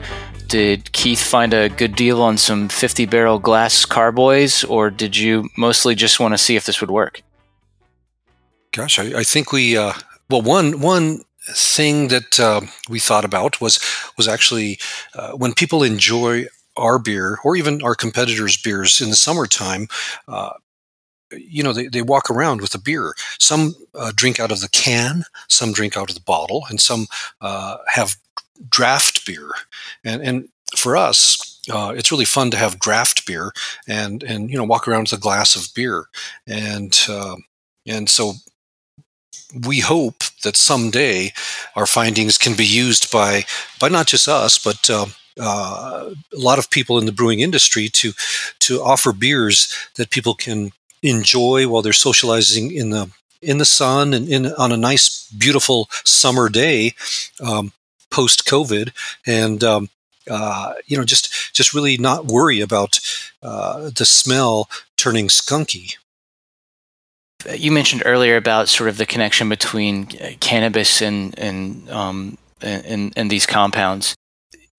did 0.49 0.91
Keith 0.93 1.23
find 1.23 1.53
a 1.53 1.69
good 1.69 1.95
deal 1.95 2.23
on 2.23 2.39
some 2.39 2.69
50 2.69 3.07
barrel 3.07 3.39
glass 3.39 3.85
carboys, 3.85 4.65
or 4.65 4.91
did 4.91 5.17
you 5.17 5.49
mostly 5.57 5.95
just 5.95 6.19
want 6.19 6.35
to 6.35 6.39
see 6.39 6.57
if 6.57 6.65
this 6.65 6.81
would 6.81 6.91
work? 6.91 7.23
Gosh, 8.73 8.99
I, 8.99 9.21
I 9.21 9.25
think 9.25 9.53
we 9.53 9.77
uh, 9.77 9.93
well 10.31 10.43
one 10.43 10.81
one 10.81 11.23
thing 11.51 12.09
that 12.09 12.41
uh, 12.41 12.63
we 12.89 12.99
thought 12.99 13.25
about 13.25 13.61
was 13.61 13.79
was 14.17 14.27
actually 14.27 14.79
uh, 15.15 15.33
when 15.33 15.55
people 15.55 15.83
enjoy 15.83 16.47
our 16.79 16.99
beer 16.99 17.39
or 17.45 17.57
even 17.57 17.83
our 17.83 17.95
competitors' 17.95 18.57
beers 18.57 19.01
in 19.01 19.11
the 19.11 19.17
summertime. 19.17 19.89
Uh, 20.27 20.53
you 21.33 21.63
know, 21.63 21.73
they, 21.75 21.89
they 21.89 22.03
walk 22.03 22.31
around 22.31 22.61
with 22.61 22.75
a 22.75 22.81
beer. 22.81 23.15
Some 23.39 23.75
uh, 23.95 24.13
drink 24.15 24.41
out 24.41 24.51
of 24.51 24.61
the 24.61 24.69
can, 24.71 25.25
some 25.49 25.73
drink 25.73 25.97
out 25.97 26.09
of 26.09 26.15
the 26.15 26.23
bottle, 26.23 26.65
and 26.71 26.81
some 26.81 27.07
uh, 27.41 27.77
have 27.89 28.17
draft 28.71 29.27
beer. 29.27 29.51
And, 30.05 30.23
and 30.23 30.49
for 30.77 30.97
us, 30.97 31.61
uh, 31.71 31.93
it's 31.95 32.11
really 32.11 32.25
fun 32.25 32.51
to 32.51 32.57
have 32.57 32.79
draft 32.79 33.27
beer 33.27 33.53
and, 33.87 34.23
and, 34.23 34.51
you 34.51 34.57
know, 34.57 34.65
walk 34.65 34.89
around 34.89 35.03
with 35.03 35.19
a 35.19 35.23
glass 35.23 35.55
of 35.55 35.69
beer. 35.75 36.07
And, 36.47 36.99
uh, 37.09 37.37
and 37.87 38.09
so 38.09 38.35
we 39.67 39.81
hope 39.81 40.25
that 40.45 40.57
someday 40.57 41.33
our 41.77 41.87
findings 41.87 42.39
can 42.39 42.55
be 42.57 42.67
used 42.67 43.13
by, 43.13 43.45
by 43.81 43.89
not 43.89 44.07
just 44.07 44.29
us, 44.29 44.59
but 44.59 44.89
uh, 45.39 46.11
a 46.33 46.39
lot 46.39 46.59
of 46.59 46.71
people 46.71 46.99
in 46.99 47.07
the 47.07 47.13
brewing 47.13 47.41
industry 47.41 47.89
to 47.89 48.13
to 48.61 48.83
offer 48.83 49.13
beers 49.13 49.75
that 49.97 50.11
people 50.11 50.35
can 50.35 50.73
enjoy 51.03 51.69
while 51.69 51.83
they're 51.83 51.93
socializing 51.93 52.73
in 52.73 52.91
the 52.91 53.11
in 53.41 53.59
the 53.59 53.65
sun 53.65 54.13
and 54.13 54.29
in 54.29 54.47
on 54.55 54.73
a 54.73 54.77
nice 54.77 55.29
beautiful 55.31 55.89
summer 56.05 56.49
day 56.49 56.95
um, 57.41 57.73
post 58.11 58.47
COVID 58.47 58.93
and 59.27 59.63
um, 59.63 59.89
uh, 60.29 60.75
you 60.87 60.97
know 60.97 61.05
just 61.05 61.55
just 61.55 61.73
really 61.73 61.97
not 61.97 62.27
worry 62.27 62.61
about 62.61 62.99
uh, 63.43 63.91
the 63.91 64.05
smell 64.05 64.69
turning 64.97 65.29
skunky. 65.29 65.97
You 67.55 67.71
mentioned 67.71 68.03
earlier 68.05 68.37
about 68.37 68.69
sort 68.69 68.89
of 68.89 68.99
the 68.99 69.07
connection 69.07 69.49
between 69.49 70.09
uh, 70.21 70.31
cannabis 70.41 71.01
and 71.01 71.39
and 71.39 71.89
um, 71.91 72.39
and, 72.61 73.13
and 73.17 73.31
these 73.31 73.47
compounds 73.47 74.17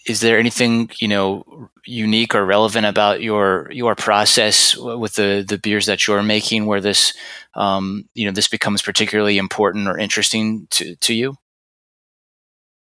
is 0.06 0.22
there 0.22 0.40
anything 0.40 0.90
you 1.00 1.08
know 1.08 1.70
unique 1.86 2.36
or 2.36 2.46
relevant 2.46 2.86
about 2.86 3.22
your 3.22 3.70
your 3.72 3.96
process 3.96 4.76
with 4.78 5.16
the 5.16 5.46
the 5.48 5.58
beers 5.58 5.86
that 5.86 6.08
you're 6.08 6.24
making 6.24 6.66
where 6.66 6.82
this 6.82 7.14
um, 7.56 8.08
you 8.14 8.26
know 8.26 8.32
this 8.32 8.48
becomes 8.48 8.82
particularly 8.82 9.38
important 9.38 9.88
or 9.88 9.98
interesting 9.98 10.68
to 10.72 10.96
to 10.98 11.14
you? 11.14 11.36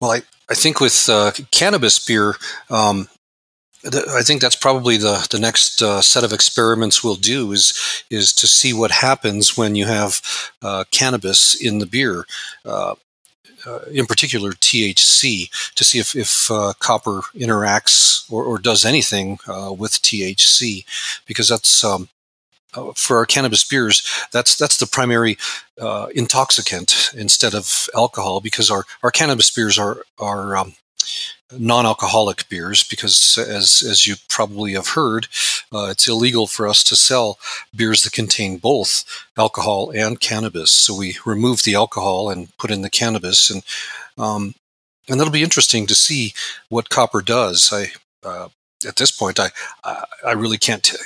Well, 0.01 0.13
I 0.13 0.23
I 0.51 0.55
think 0.55 0.81
with 0.81 1.09
uh, 1.09 1.33
cannabis 1.51 2.05
beer. 2.05 2.35
Um, 2.71 3.09
I 3.85 4.23
think 4.23 4.41
that's 4.41 4.55
probably 4.55 4.97
the 4.97 5.27
the 5.31 5.41
next 5.41 5.83
uh, 5.83 6.03
set 6.03 6.23
of 6.23 6.33
experiments 6.33 7.03
we'll 7.03 7.17
do 7.17 7.51
is 7.51 8.05
is 8.11 8.33
to 8.35 8.47
see 8.47 8.73
what 8.73 8.93
happens 8.93 9.57
when 9.57 9.75
you 9.75 9.87
have 9.87 10.21
uh, 10.63 10.85
cannabis 10.93 11.61
in 11.61 11.79
the 11.79 11.87
beer. 11.87 12.25
Uh, 13.67 13.81
in 13.93 14.07
particular 14.07 14.53
THC, 14.53 15.49
to 15.75 15.85
see 15.85 15.99
if, 15.99 16.17
if 16.17 16.51
uh, 16.51 16.73
copper 16.79 17.21
interacts 17.35 18.31
or, 18.31 18.45
or 18.45 18.59
does 18.59 18.85
anything 18.85 19.39
uh, 19.47 19.73
with 19.73 19.93
THC, 20.03 20.85
because 21.27 21.49
that's 21.49 21.85
um, 21.85 22.09
uh, 22.75 22.93
for 22.97 23.19
our 23.19 23.27
cannabis 23.27 23.65
beers. 23.65 24.03
That's 24.33 24.57
that's 24.57 24.79
the 24.79 24.87
primary 24.87 25.37
uh, 25.81 26.07
intoxicant 26.15 27.11
instead 27.15 27.55
of 27.55 27.89
alcohol, 27.95 28.41
because 28.41 28.71
our, 28.71 28.85
our 29.03 29.11
cannabis 29.11 29.51
beers 29.51 29.79
are 29.79 30.05
are 30.19 30.57
um, 30.57 30.75
non-alcoholic 31.59 32.49
beers 32.49 32.83
because 32.83 33.37
as 33.39 33.83
as 33.83 34.07
you 34.07 34.15
probably 34.29 34.73
have 34.73 34.89
heard 34.89 35.29
uh, 35.73 35.89
it's 35.91 36.09
illegal 36.09 36.47
for 36.47 36.67
us 36.67 36.83
to 36.83 36.97
sell 36.97 37.39
beers 37.75 38.03
that 38.03 38.13
contain 38.13 38.57
both 38.57 39.05
alcohol 39.37 39.91
and 39.91 40.21
cannabis 40.21 40.71
so 40.71 40.97
we 40.97 41.17
remove 41.27 41.63
the 41.63 41.75
alcohol 41.75 42.31
and 42.31 42.57
put 42.57 42.71
in 42.71 42.83
the 42.83 42.91
cannabis 42.91 43.51
and 43.51 43.63
um, 44.19 44.55
and 45.09 45.19
that'll 45.19 45.33
be 45.33 45.43
interesting 45.43 45.87
to 45.87 45.95
see 45.95 46.33
what 46.69 46.89
copper 46.91 47.21
does 47.21 47.73
i 47.73 47.93
uh, 48.27 48.49
at 48.87 48.97
this 48.97 49.11
point 49.11 49.39
i 49.39 49.51
i 50.25 50.33
really 50.33 50.59
can't 50.59 50.85
t- 50.85 50.97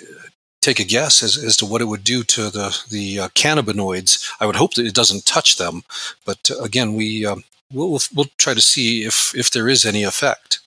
take 0.66 0.80
a 0.80 0.85
guess 0.85 1.22
as, 1.22 1.37
as 1.42 1.56
to 1.56 1.64
what 1.64 1.80
it 1.80 1.85
would 1.85 2.02
do 2.02 2.24
to 2.24 2.50
the 2.50 2.76
the 2.90 3.20
uh, 3.20 3.28
cannabinoids. 3.28 4.28
I 4.40 4.46
would 4.46 4.56
hope 4.56 4.74
that 4.74 4.87
it 4.87 4.96
doesn't 4.96 5.24
touch 5.24 5.59
them, 5.59 5.85
but 6.24 6.50
uh, 6.50 6.61
again, 6.61 6.94
we 6.94 7.24
um, 7.24 7.44
we'll, 7.72 7.90
we'll, 7.90 8.00
we'll 8.14 8.26
try 8.38 8.55
to 8.55 8.61
see 8.61 9.05
if 9.05 9.35
if 9.35 9.50
there 9.50 9.68
is 9.68 9.85
any 9.85 10.02
effect. 10.02 10.61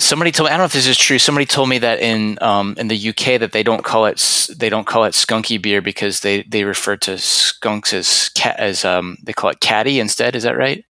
Somebody 0.00 0.32
told 0.32 0.48
me 0.48 0.50
I 0.50 0.56
don't 0.56 0.62
know 0.62 0.64
if 0.64 0.72
this 0.72 0.88
is 0.88 0.98
true. 0.98 1.18
Somebody 1.20 1.46
told 1.46 1.68
me 1.68 1.78
that 1.78 2.00
in 2.00 2.38
um, 2.42 2.74
in 2.78 2.88
the 2.88 3.08
UK 3.10 3.38
that 3.38 3.52
they 3.52 3.62
don't 3.62 3.84
call 3.84 4.06
it 4.06 4.48
they 4.56 4.68
don't 4.68 4.86
call 4.86 5.04
it 5.04 5.12
skunky 5.12 5.60
beer 5.60 5.80
because 5.80 6.20
they, 6.20 6.42
they 6.42 6.64
refer 6.64 6.96
to 6.96 7.16
skunks 7.18 7.92
as 7.92 8.30
cat 8.30 8.58
as 8.58 8.84
um, 8.84 9.18
they 9.22 9.32
call 9.32 9.50
it 9.50 9.60
catty 9.60 10.00
instead. 10.00 10.34
Is 10.34 10.42
that 10.42 10.56
right? 10.56 10.84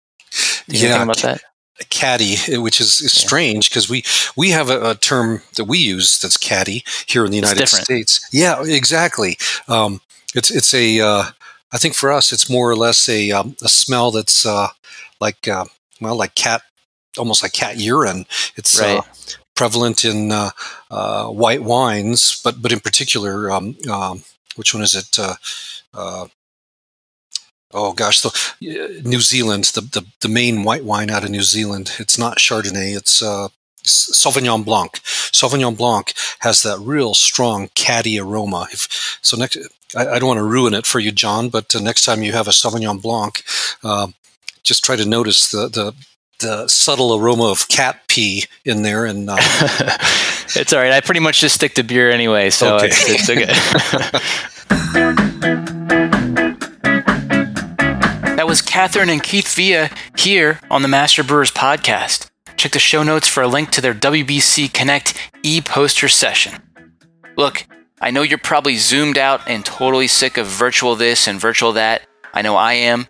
Yeah, 0.69 1.03
about 1.03 1.19
that? 1.19 1.41
catty, 1.89 2.37
which 2.59 2.81
is, 2.81 3.01
is 3.01 3.13
strange 3.13 3.71
because 3.71 3.89
we 3.89 4.05
we 4.37 4.51
have 4.51 4.69
a, 4.69 4.91
a, 4.91 4.95
term 4.95 5.43
that 5.57 5.65
we 5.65 5.79
use 5.79 6.21
that's 6.21 6.37
catty 6.37 6.85
here 7.07 7.25
in 7.25 7.31
the 7.31 7.37
United 7.37 7.67
States. 7.69 8.29
Yeah, 8.33 8.63
exactly. 8.63 9.39
Um, 9.67 10.01
it's 10.35 10.51
it's 10.51 10.75
a 10.75 11.01
uh, 11.01 11.25
I 11.73 11.79
think 11.79 11.95
for 11.95 12.11
us 12.11 12.33
it's 12.33 12.51
more 12.51 12.71
or 12.71 12.77
less 12.77 13.09
a 13.09 13.31
um, 13.31 13.57
a 13.63 13.69
smell 13.69 14.11
that's 14.11 14.45
uh, 14.45 14.69
like 15.21 15.47
uh, 15.49 15.67
well 16.01 16.17
like 16.17 16.35
cat 16.35 16.63
almost 17.19 17.43
like 17.43 17.53
cat 17.53 17.79
urine. 17.79 18.27
It's 18.57 18.81
uh, 18.81 19.03
prevalent 19.55 20.05
in 20.05 20.33
uh, 20.33 20.51
uh, 20.91 21.27
white 21.29 21.63
wines, 21.63 22.41
but 22.43 22.61
but 22.61 22.73
in 22.73 22.81
particular, 22.81 23.51
um, 23.51 23.77
um, 23.91 24.23
which 24.57 24.75
one 24.75 24.83
is 24.83 24.95
it? 24.95 25.19
Oh 27.73 27.93
gosh, 27.93 28.21
the 28.21 28.31
uh, 28.63 29.09
New 29.09 29.21
Zealand, 29.21 29.65
the, 29.65 29.81
the, 29.81 30.05
the 30.21 30.29
main 30.29 30.65
white 30.65 30.85
wine 30.85 31.09
out 31.09 31.23
of 31.23 31.31
New 31.31 31.43
Zealand. 31.43 31.93
It's 32.01 32.19
not 32.19 32.39
Chardonnay. 32.39 32.97
It's 32.97 33.23
uh, 33.23 33.49
Sauvignon 33.85 34.65
Blanc. 34.65 34.95
Sauvignon 35.33 35.77
Blanc 35.77 36.13
has 36.41 36.63
that 36.63 36.81
real 36.81 37.15
strong 37.15 37.69
catty 37.77 38.19
aroma. 38.19 38.67
If, 38.73 39.19
so 39.23 39.37
next, 39.37 39.57
I, 39.97 40.07
I, 40.07 40.19
don't 40.19 40.29
want 40.29 40.39
to 40.39 40.45
ruin 40.45 40.75
it 40.75 40.87
for 40.87 41.01
you, 41.01 41.13
John, 41.13 41.49
but 41.49 41.75
uh, 41.75 41.81
next 41.81 42.05
time 42.05 42.23
you 42.23 42.33
have 42.33 42.47
a 42.47 42.53
Sauvignon 42.53 43.03
Blanc, 43.03 43.43
uh, 43.83 44.09
just 44.63 44.85
try 44.85 44.97
to 44.97 45.05
notice 45.05 45.51
the, 45.51 45.69
the 45.69 45.95
the 46.41 46.67
subtle 46.69 47.15
aroma 47.17 47.45
of 47.45 47.69
cat 47.69 48.01
pee 48.09 48.45
in 48.65 48.83
there, 48.83 49.05
and 49.05 49.29
uh, 49.29 49.37
it's 50.57 50.73
all 50.73 50.81
right. 50.81 50.93
I 50.93 51.01
pretty 51.01 51.21
much 51.21 51.41
just 51.41 51.55
stick 51.55 51.75
to 51.75 51.83
beer 51.83 52.11
anyway, 52.11 52.49
so 52.51 52.77
okay. 52.77 52.87
it's, 52.87 53.29
it's 53.29 53.31
okay. 53.31 53.53
That 58.41 58.47
was 58.47 58.63
Catherine 58.63 59.11
and 59.11 59.23
Keith 59.23 59.55
Villa 59.55 59.91
here 60.17 60.61
on 60.71 60.81
the 60.81 60.89
Master 60.89 61.23
Brewers 61.23 61.51
podcast. 61.51 62.31
Check 62.57 62.73
the 62.73 62.79
show 62.79 63.03
notes 63.03 63.29
for 63.29 63.43
a 63.43 63.47
link 63.47 63.69
to 63.73 63.83
their 63.83 63.93
WBC 63.93 64.73
Connect 64.73 65.15
e 65.43 65.61
poster 65.61 66.09
session. 66.09 66.55
Look, 67.37 67.67
I 68.03 68.11
know 68.11 68.23
you're 68.23 68.39
probably 68.39 68.77
zoomed 68.77 69.19
out 69.19 69.43
and 69.47 69.63
totally 69.63 70.09
sick 70.09 70.39
of 70.39 70.47
virtual 70.47 70.97
this 70.97 71.29
and 71.29 71.39
virtual 71.39 71.73
that. 71.73 72.01
I 72.33 72.41
know 72.41 72.57
I 72.57 72.73
am. 72.73 73.09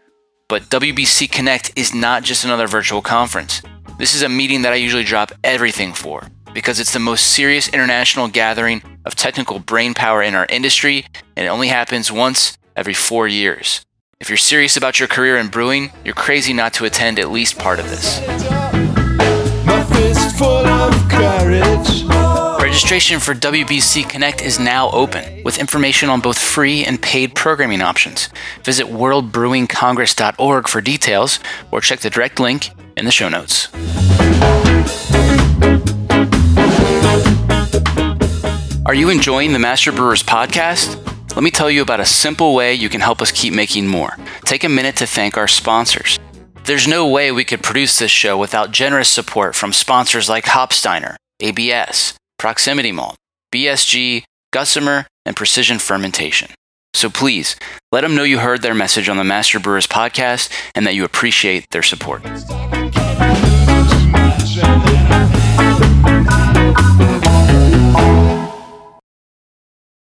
But 0.49 0.65
WBC 0.65 1.31
Connect 1.31 1.71
is 1.77 1.95
not 1.95 2.25
just 2.25 2.45
another 2.45 2.67
virtual 2.67 3.01
conference. 3.01 3.63
This 3.99 4.15
is 4.15 4.23
a 4.23 4.29
meeting 4.29 4.63
that 4.63 4.73
I 4.73 4.77
usually 4.77 5.05
drop 5.05 5.31
everything 5.45 5.93
for 5.93 6.27
because 6.53 6.81
it's 6.81 6.93
the 6.93 6.99
most 6.99 7.29
serious 7.29 7.69
international 7.69 8.27
gathering 8.27 8.83
of 9.05 9.15
technical 9.15 9.61
brain 9.61 9.95
power 9.95 10.25
in 10.25 10.35
our 10.35 10.47
industry, 10.47 11.07
and 11.37 11.47
it 11.47 11.51
only 11.51 11.69
happens 11.69 12.11
once 12.11 12.59
every 12.75 12.95
four 12.95 13.29
years. 13.29 13.87
If 14.19 14.29
you're 14.29 14.37
serious 14.37 14.77
about 14.77 14.99
your 14.99 15.07
career 15.07 15.37
in 15.37 15.49
brewing, 15.49 15.93
you're 16.05 16.15
crazy 16.15 16.53
not 16.53 16.75
to 16.75 16.85
attend 16.85 17.21
at 17.21 17.31
least 17.31 17.59
part 17.59 17.79
of 17.79 17.89
this. 17.89 18.19
Registration 22.81 23.21
for 23.21 23.35
WBC 23.35 24.09
Connect 24.09 24.41
is 24.41 24.59
now 24.59 24.91
open, 24.93 25.45
with 25.45 25.59
information 25.59 26.09
on 26.09 26.21
both 26.21 26.39
free 26.39 26.83
and 26.83 27.01
paid 27.01 27.35
programming 27.35 27.83
options. 27.83 28.31
Visit 28.65 28.87
worldbrewingcongress.org 28.87 30.67
for 30.67 30.81
details, 30.81 31.41
or 31.71 31.83
check 31.83 32.01
the 32.01 32.09
direct 32.09 32.41
link 32.41 32.71
in 32.97 33.05
the 33.05 33.11
show 33.11 33.29
notes. 33.29 33.69
Are 38.87 38.95
you 38.95 39.11
enjoying 39.11 39.53
the 39.53 39.59
Master 39.59 39.93
Brewers 39.93 40.23
podcast? 40.23 40.97
Let 41.37 41.45
me 41.45 41.51
tell 41.51 41.71
you 41.71 41.83
about 41.83 42.01
a 42.01 42.07
simple 42.07 42.55
way 42.55 42.73
you 42.73 42.89
can 42.89 43.03
help 43.03 43.21
us 43.21 43.31
keep 43.31 43.53
making 43.53 43.89
more. 43.89 44.17
Take 44.47 44.65
a 44.65 44.71
minute 44.71 44.97
to 44.97 45.07
thank 45.07 45.37
our 45.37 45.49
sponsors. 45.49 46.19
There's 46.65 46.89
no 46.89 47.07
way 47.07 47.31
we 47.31 47.45
could 47.45 47.63
produce 47.63 47.99
this 47.99 48.11
show 48.11 48.39
without 48.39 48.73
generous 48.73 49.11
support 49.11 49.55
from 49.55 49.75
sponsors 49.75 50.31
like 50.31 50.47
Hopsteiner, 50.47 51.17
ABS, 51.41 52.15
Proximity 52.41 52.91
Malt, 52.91 53.17
BSG, 53.53 54.23
Gusmer, 54.51 55.05
and 55.27 55.37
Precision 55.37 55.79
Fermentation. 55.79 56.49
So 56.95 57.11
please, 57.11 57.55
let 57.93 58.01
them 58.01 58.17
know 58.17 58.23
you 58.23 58.39
heard 58.39 58.63
their 58.63 58.73
message 58.73 59.11
on 59.11 59.19
the 59.19 59.25
Master 59.25 59.61
Brewers 59.61 59.87
podcast 59.87 60.51
and 60.75 60.87
that 60.87 60.95
you 60.95 61.05
appreciate 61.05 61.69
their 61.71 61.83
support. 61.83 62.23